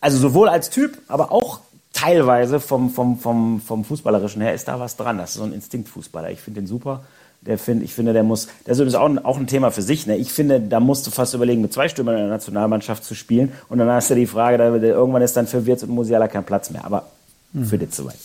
also 0.00 0.18
sowohl 0.18 0.48
als 0.48 0.68
Typ, 0.68 0.98
aber 1.06 1.32
auch 1.32 1.60
teilweise 1.92 2.60
vom, 2.60 2.90
vom, 2.90 3.18
vom, 3.18 3.60
vom 3.60 3.84
Fußballerischen 3.84 4.42
her 4.42 4.52
ist 4.52 4.68
da 4.68 4.80
was 4.80 4.96
dran. 4.96 5.18
Das 5.18 5.30
ist 5.30 5.36
so 5.36 5.44
ein 5.44 5.52
Instinktfußballer. 5.52 6.30
Ich 6.30 6.40
finde 6.40 6.60
den 6.60 6.66
super. 6.66 7.04
Der 7.46 7.58
find, 7.58 7.82
ich 7.82 7.94
finde, 7.94 8.12
der 8.12 8.22
muss, 8.22 8.48
das 8.64 8.78
ist 8.78 8.94
auch 8.94 9.08
ein, 9.08 9.24
auch 9.24 9.38
ein 9.38 9.46
Thema 9.46 9.70
für 9.70 9.82
sich. 9.82 10.06
Ne? 10.06 10.16
Ich 10.16 10.32
finde, 10.32 10.60
da 10.60 10.80
musst 10.80 11.06
du 11.06 11.10
fast 11.10 11.34
überlegen, 11.34 11.62
mit 11.62 11.72
zwei 11.72 11.88
Stürmern 11.88 12.16
in 12.16 12.22
der 12.22 12.30
Nationalmannschaft 12.30 13.04
zu 13.04 13.14
spielen. 13.14 13.52
Und 13.68 13.78
dann 13.78 13.88
hast 13.88 14.10
du 14.10 14.14
die 14.14 14.26
Frage, 14.26 14.58
da, 14.58 14.74
irgendwann 14.74 15.22
ist 15.22 15.36
dann 15.36 15.46
für 15.46 15.66
Wirtz 15.66 15.82
und 15.82 15.90
Musiala 15.90 16.28
kein 16.28 16.44
Platz 16.44 16.70
mehr. 16.70 16.84
Aber 16.84 17.06
hm. 17.52 17.64
für 17.64 17.78
dich 17.78 17.94
soweit. 17.94 18.16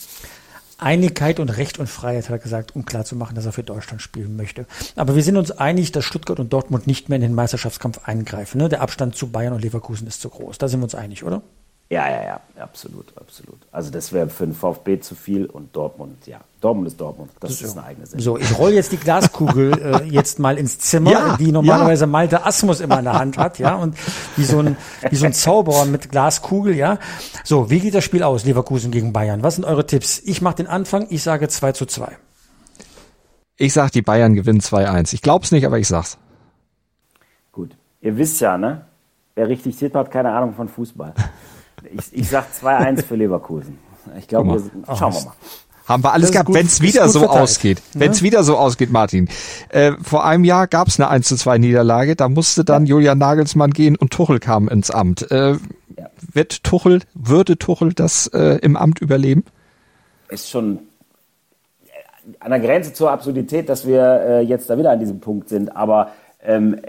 Einigkeit 0.82 1.40
und 1.40 1.50
Recht 1.50 1.78
und 1.78 1.88
Freiheit, 1.88 2.26
hat 2.26 2.32
er 2.32 2.40
gesagt, 2.40 2.76
um 2.76 2.86
klarzumachen, 2.86 3.36
dass 3.36 3.46
er 3.46 3.52
für 3.52 3.62
Deutschland 3.62 4.02
spielen 4.02 4.36
möchte. 4.36 4.66
Aber 4.96 5.16
wir 5.16 5.22
sind 5.22 5.38
uns 5.38 5.52
einig, 5.52 5.92
dass 5.92 6.04
Stuttgart 6.04 6.40
und 6.40 6.52
Dortmund 6.52 6.88
nicht 6.88 7.08
mehr 7.08 7.18
in 7.18 7.22
den 7.22 7.36
Meisterschaftskampf 7.36 8.02
eingreifen. 8.06 8.58
Ne? 8.58 8.68
Der 8.68 8.82
Abstand 8.82 9.16
zu 9.16 9.28
Bayern 9.28 9.54
und 9.54 9.62
Leverkusen 9.62 10.08
ist 10.08 10.22
zu 10.22 10.30
groß. 10.30 10.58
Da 10.58 10.68
sind 10.68 10.80
wir 10.80 10.86
uns 10.86 10.96
einig, 10.96 11.24
oder? 11.24 11.44
Ja, 11.92 12.10
ja, 12.10 12.24
ja, 12.24 12.40
absolut, 12.58 13.12
absolut. 13.18 13.60
Also 13.70 13.92
das 13.92 14.14
wäre 14.14 14.30
für 14.30 14.46
den 14.46 14.56
VfB 14.56 15.02
zu 15.02 15.14
viel 15.14 15.46
und 15.46 15.76
Dortmund, 15.76 16.26
ja. 16.26 16.40
Dortmund 16.62 16.88
ist 16.88 17.02
Dortmund. 17.02 17.32
Das 17.42 17.60
so. 17.60 17.66
ist 17.66 17.78
eine 17.78 17.86
eigene 17.86 18.06
Sache. 18.06 18.22
So, 18.22 18.38
ich 18.38 18.58
roll 18.58 18.72
jetzt 18.72 18.94
die 18.94 18.98
Glaskugel 18.98 19.74
äh, 20.02 20.04
jetzt 20.06 20.40
mal 20.40 20.58
ins 20.58 20.80
Zimmer, 20.80 21.12
ja, 21.12 21.36
die 21.36 21.52
normalerweise 21.52 22.06
ja. 22.06 22.08
Malte 22.08 22.46
Asmus 22.46 22.80
immer 22.80 23.00
in 23.00 23.04
der 23.04 23.20
Hand 23.20 23.38
hat, 23.38 23.60
ja, 23.60 23.76
und 23.76 23.98
wie 24.38 24.46
so 24.46 24.60
ein 24.60 24.78
wie 25.10 25.18
so 25.18 25.26
ein 25.26 25.34
Zauberer 25.34 25.84
mit 25.84 26.10
Glaskugel, 26.10 26.78
ja. 26.78 26.98
So, 27.44 27.70
wie 27.70 27.82
geht 27.82 27.94
das 27.94 28.06
Spiel 28.06 28.24
aus, 28.24 28.46
Leverkusen 28.46 28.92
gegen 28.92 29.12
Bayern? 29.12 29.44
Was 29.44 29.56
sind 29.56 29.66
eure 29.66 29.86
Tipps? 29.86 30.22
Ich 30.24 30.42
mache 30.42 30.56
den 30.56 30.68
Anfang, 30.68 31.08
ich 31.10 31.24
sage 31.24 31.50
2 31.50 31.74
zu 31.74 31.86
2. 31.86 32.18
Ich 33.58 33.74
sag, 33.74 33.92
die 33.92 34.02
Bayern 34.02 34.34
gewinnen 34.34 34.62
2-1. 34.62 35.14
Ich 35.14 35.22
glaub's 35.22 35.52
nicht, 35.52 35.66
aber 35.66 35.78
ich 35.78 35.90
sag's. 35.90 36.18
Gut. 37.52 37.76
Ihr 38.00 38.16
wisst 38.16 38.40
ja, 38.40 38.58
ne? 38.58 38.86
Wer 39.36 39.50
richtig 39.50 39.76
tippt, 39.76 39.96
hat 39.96 40.10
keine 40.10 40.32
Ahnung 40.32 40.54
von 40.54 40.70
Fußball. 40.70 41.14
Ich, 41.84 42.06
ich 42.12 42.30
sag 42.30 42.46
2-1 42.52 43.04
für 43.04 43.16
Leverkusen. 43.16 43.78
Ich 44.18 44.28
glaube, 44.28 44.62
schauen 44.88 45.14
wir 45.14 45.22
mal. 45.26 45.34
Haben 45.88 46.04
wir 46.04 46.14
alles 46.14 46.32
gehabt, 46.32 46.54
wenn 46.54 46.66
es 46.66 46.82
wieder 46.82 47.10
so 47.10 47.20
verteilt. 47.20 47.42
ausgeht. 47.42 47.82
Wenn 47.94 48.12
es 48.12 48.22
wieder 48.22 48.44
so 48.44 48.58
ausgeht, 48.58 48.92
Martin. 48.92 49.28
Äh, 49.70 49.94
vor 50.02 50.24
einem 50.26 50.44
Jahr 50.44 50.68
gab 50.68 50.88
es 50.88 51.00
eine 51.00 51.10
1 51.10 51.28
zu 51.28 51.36
2 51.36 51.58
Niederlage, 51.58 52.16
da 52.16 52.30
musste 52.30 52.64
dann 52.64 52.86
ja. 52.86 52.92
Julian 52.92 53.18
Nagelsmann 53.18 53.72
gehen 53.72 53.96
und 53.96 54.12
Tuchel 54.12 54.40
kam 54.40 54.70
ins 54.70 54.92
Amt. 54.92 55.30
Äh, 55.32 55.52
ja. 55.52 55.58
Wird 56.32 56.64
Tuchel, 56.64 57.02
würde 57.14 57.58
Tuchel 57.58 57.94
das 57.94 58.28
äh, 58.28 58.60
im 58.62 58.78
Amt 58.78 59.02
überleben? 59.02 59.44
Ist 60.30 60.50
schon 60.50 60.80
an 62.40 62.52
der 62.52 62.60
Grenze 62.60 62.94
zur 62.94 63.12
Absurdität, 63.12 63.68
dass 63.68 63.86
wir 63.86 64.02
äh, 64.02 64.42
jetzt 64.42 64.70
da 64.70 64.78
wieder 64.78 64.92
an 64.92 65.00
diesem 65.00 65.20
Punkt 65.20 65.50
sind. 65.50 65.76
Aber 65.76 66.12
ähm, 66.44 66.80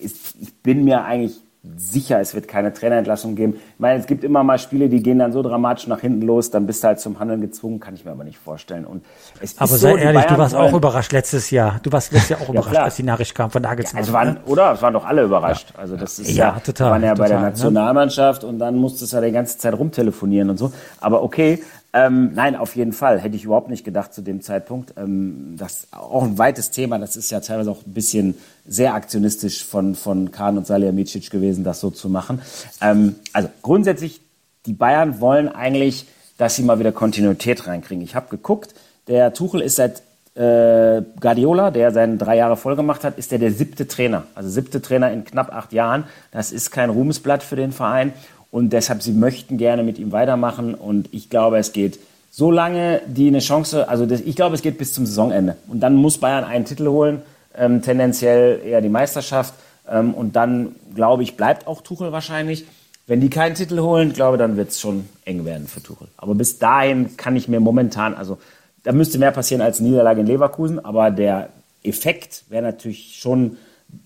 ist, 0.00 0.34
ich 0.40 0.54
bin 0.56 0.84
mir 0.84 1.04
eigentlich 1.04 1.40
sicher, 1.76 2.20
es 2.20 2.34
wird 2.34 2.46
keine 2.46 2.72
Trainerentlassung 2.72 3.36
geben. 3.36 3.54
Ich 3.54 3.80
meine, 3.80 3.98
es 3.98 4.06
gibt 4.06 4.22
immer 4.22 4.42
mal 4.44 4.58
Spiele, 4.58 4.88
die 4.88 5.02
gehen 5.02 5.18
dann 5.18 5.32
so 5.32 5.42
dramatisch 5.42 5.86
nach 5.86 6.00
hinten 6.00 6.22
los, 6.22 6.50
dann 6.50 6.66
bist 6.66 6.82
du 6.82 6.88
halt 6.88 7.00
zum 7.00 7.18
Handeln 7.18 7.40
gezwungen, 7.40 7.80
kann 7.80 7.94
ich 7.94 8.04
mir 8.04 8.10
aber 8.10 8.24
nicht 8.24 8.38
vorstellen. 8.38 8.84
Und 8.84 9.04
es 9.40 9.58
aber 9.58 9.68
sei 9.68 9.92
so, 9.92 9.96
ehrlich, 9.96 10.24
du 10.24 10.36
warst 10.36 10.54
auch 10.54 10.72
überrascht 10.72 11.12
letztes 11.12 11.50
Jahr. 11.50 11.80
Du 11.82 11.90
warst 11.90 12.12
letztes 12.12 12.30
Jahr 12.30 12.42
auch 12.42 12.50
überrascht, 12.50 12.70
klar. 12.70 12.84
als 12.84 12.96
die 12.96 13.02
Nachricht 13.02 13.34
kam 13.34 13.50
von 13.50 13.62
Nagelsmann. 13.62 13.96
Ja, 13.96 14.00
also 14.00 14.12
waren, 14.12 14.36
oder? 14.46 14.72
Es 14.72 14.82
waren 14.82 14.92
doch 14.92 15.06
alle 15.06 15.22
überrascht. 15.22 15.70
Ja. 15.72 15.80
Also 15.80 15.96
das 15.96 16.18
ist 16.18 16.30
ja, 16.30 16.54
ja 16.54 16.60
total. 16.60 16.90
waren 16.90 17.02
ja 17.02 17.14
total, 17.14 17.24
bei 17.24 17.28
der 17.28 17.40
ne? 17.40 17.46
Nationalmannschaft 17.46 18.42
ne? 18.42 18.48
und 18.50 18.58
dann 18.58 18.76
musstest 18.76 19.12
du 19.12 19.16
ja 19.16 19.22
die 19.22 19.32
ganze 19.32 19.56
Zeit 19.56 19.74
rumtelefonieren 19.74 20.50
und 20.50 20.58
so. 20.58 20.70
Aber 21.00 21.22
okay, 21.22 21.62
ähm, 21.94 22.32
nein, 22.34 22.56
auf 22.56 22.74
jeden 22.74 22.92
Fall. 22.92 23.20
Hätte 23.20 23.36
ich 23.36 23.44
überhaupt 23.44 23.70
nicht 23.70 23.84
gedacht 23.84 24.12
zu 24.12 24.20
dem 24.20 24.42
Zeitpunkt. 24.42 24.94
Ähm, 24.96 25.54
das 25.56 25.84
ist 25.84 25.94
auch 25.94 26.24
ein 26.24 26.36
weites 26.38 26.72
Thema. 26.72 26.98
Das 26.98 27.16
ist 27.16 27.30
ja 27.30 27.38
teilweise 27.38 27.70
auch 27.70 27.86
ein 27.86 27.94
bisschen 27.94 28.34
sehr 28.66 28.94
aktionistisch 28.94 29.64
von, 29.64 29.94
von 29.94 30.32
Kahn 30.32 30.58
und 30.58 30.66
Salihamidzic 30.66 31.30
gewesen, 31.30 31.62
das 31.62 31.78
so 31.78 31.90
zu 31.90 32.08
machen. 32.08 32.42
Ähm, 32.80 33.14
also 33.32 33.48
grundsätzlich, 33.62 34.20
die 34.66 34.72
Bayern 34.72 35.20
wollen 35.20 35.48
eigentlich, 35.48 36.06
dass 36.36 36.56
sie 36.56 36.64
mal 36.64 36.80
wieder 36.80 36.90
Kontinuität 36.90 37.68
reinkriegen. 37.68 38.02
Ich 38.02 38.16
habe 38.16 38.26
geguckt, 38.28 38.74
der 39.06 39.32
Tuchel 39.32 39.60
ist 39.60 39.76
seit 39.76 40.02
äh, 40.34 41.02
Guardiola, 41.20 41.70
der 41.70 41.92
seine 41.92 42.16
drei 42.16 42.36
Jahre 42.36 42.56
voll 42.56 42.74
gemacht 42.74 43.04
hat, 43.04 43.18
ist 43.18 43.30
der 43.30 43.38
der 43.38 43.52
siebte 43.52 43.86
Trainer. 43.86 44.24
Also 44.34 44.48
siebte 44.50 44.82
Trainer 44.82 45.12
in 45.12 45.24
knapp 45.24 45.54
acht 45.54 45.72
Jahren. 45.72 46.04
Das 46.32 46.50
ist 46.50 46.72
kein 46.72 46.90
Ruhmesblatt 46.90 47.44
für 47.44 47.54
den 47.54 47.70
Verein. 47.70 48.12
Und 48.54 48.72
deshalb, 48.72 49.02
sie 49.02 49.10
möchten 49.10 49.58
gerne 49.58 49.82
mit 49.82 49.98
ihm 49.98 50.12
weitermachen. 50.12 50.74
Und 50.76 51.08
ich 51.10 51.28
glaube, 51.28 51.58
es 51.58 51.72
geht 51.72 51.98
so 52.30 52.52
lange, 52.52 53.00
die 53.04 53.26
eine 53.26 53.40
Chance, 53.40 53.88
also 53.88 54.06
das, 54.06 54.20
ich 54.20 54.36
glaube, 54.36 54.54
es 54.54 54.62
geht 54.62 54.78
bis 54.78 54.92
zum 54.92 55.06
Saisonende. 55.06 55.56
Und 55.66 55.80
dann 55.80 55.96
muss 55.96 56.18
Bayern 56.18 56.44
einen 56.44 56.64
Titel 56.64 56.86
holen, 56.86 57.22
ähm, 57.58 57.82
tendenziell 57.82 58.60
eher 58.64 58.80
die 58.80 58.88
Meisterschaft. 58.88 59.54
Ähm, 59.90 60.14
und 60.14 60.36
dann, 60.36 60.76
glaube 60.94 61.24
ich, 61.24 61.36
bleibt 61.36 61.66
auch 61.66 61.80
Tuchel 61.80 62.12
wahrscheinlich. 62.12 62.64
Wenn 63.08 63.20
die 63.20 63.28
keinen 63.28 63.56
Titel 63.56 63.80
holen, 63.80 64.12
glaube 64.12 64.38
dann 64.38 64.56
wird 64.56 64.68
es 64.68 64.78
schon 64.78 65.08
eng 65.24 65.44
werden 65.44 65.66
für 65.66 65.82
Tuchel. 65.82 66.06
Aber 66.16 66.36
bis 66.36 66.60
dahin 66.60 67.16
kann 67.16 67.34
ich 67.34 67.48
mir 67.48 67.58
momentan, 67.58 68.14
also 68.14 68.38
da 68.84 68.92
müsste 68.92 69.18
mehr 69.18 69.32
passieren 69.32 69.62
als 69.62 69.80
Niederlage 69.80 70.20
in 70.20 70.28
Leverkusen, 70.28 70.78
aber 70.84 71.10
der 71.10 71.48
Effekt 71.82 72.44
wäre 72.50 72.62
natürlich 72.62 73.16
schon 73.18 73.56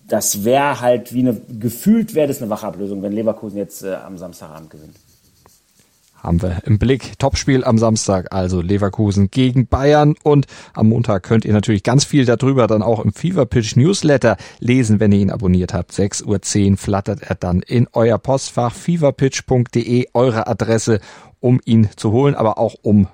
das 0.07 0.43
wäre 0.43 0.81
halt 0.81 1.13
wie 1.13 1.19
eine, 1.19 1.39
gefühlt 1.59 2.15
wäre 2.15 2.27
das 2.27 2.41
eine 2.41 2.49
Wachablösung, 2.49 3.01
wenn 3.01 3.11
Leverkusen 3.11 3.57
jetzt 3.57 3.83
äh, 3.83 3.95
am 3.95 4.17
Samstagabend 4.17 4.69
gewinnt. 4.69 4.95
Haben 6.21 6.41
wir 6.41 6.61
im 6.65 6.79
Blick. 6.79 7.17
Topspiel 7.17 7.63
am 7.63 7.77
Samstag, 7.77 8.33
also 8.33 8.59
Leverkusen 8.61 9.31
gegen 9.31 9.67
Bayern. 9.67 10.15
Und 10.21 10.47
am 10.73 10.89
Montag 10.89 11.23
könnt 11.23 11.45
ihr 11.45 11.53
natürlich 11.53 11.83
ganz 11.83 12.03
viel 12.03 12.25
darüber 12.25 12.67
dann 12.67 12.81
auch 12.81 12.99
im 12.99 13.13
Fever 13.13 13.45
Pitch 13.45 13.77
Newsletter 13.77 14.35
lesen, 14.59 14.99
wenn 14.99 15.13
ihr 15.13 15.19
ihn 15.19 15.31
abonniert 15.31 15.73
habt. 15.73 15.91
6.10 15.91 16.71
Uhr 16.71 16.77
flattert 16.77 17.21
er 17.21 17.35
dann 17.35 17.61
in 17.61 17.87
euer 17.93 18.17
Postfach 18.17 18.73
feverpitch.de, 18.73 20.07
eure 20.13 20.47
Adresse, 20.47 20.99
um 21.39 21.61
ihn 21.63 21.87
zu 21.95 22.11
holen, 22.11 22.35
aber 22.35 22.57
auch 22.57 22.75
um 22.81 23.07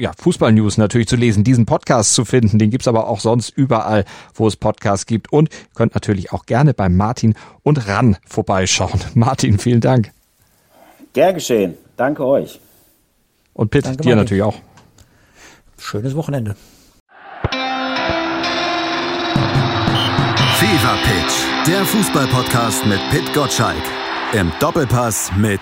ja, 0.00 0.12
Fußball-News 0.18 0.78
natürlich 0.78 1.08
zu 1.08 1.16
lesen, 1.16 1.44
diesen 1.44 1.66
Podcast 1.66 2.14
zu 2.14 2.24
finden. 2.24 2.58
Den 2.58 2.70
gibt's 2.70 2.88
aber 2.88 3.06
auch 3.08 3.20
sonst 3.20 3.50
überall, 3.50 4.04
wo 4.34 4.46
es 4.46 4.56
Podcasts 4.56 5.06
gibt. 5.06 5.32
Und 5.32 5.50
könnt 5.74 5.94
natürlich 5.94 6.32
auch 6.32 6.46
gerne 6.46 6.74
bei 6.74 6.88
Martin 6.88 7.34
und 7.62 7.86
Ran 7.86 8.16
vorbeischauen. 8.26 9.00
Martin, 9.14 9.58
vielen 9.58 9.80
Dank. 9.80 10.10
Gern 11.12 11.34
geschehen. 11.34 11.74
Danke 11.96 12.24
euch. 12.24 12.60
Und 13.52 13.70
Pitt, 13.70 13.84
Danke, 13.84 14.02
dir 14.02 14.16
Martin. 14.16 14.18
natürlich 14.18 14.42
auch. 14.42 14.56
Schönes 15.78 16.14
Wochenende. 16.14 16.56
Fever 20.58 20.98
Pitch, 21.04 21.66
der 21.66 21.84
Fußball-Podcast 21.84 22.86
mit 22.86 23.00
Pitt 23.10 23.32
Gottschalk. 23.34 23.82
Im 24.32 24.52
Doppelpass 24.60 25.32
mit 25.36 25.60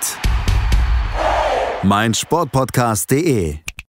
meinsportpodcast.de. 1.82 3.67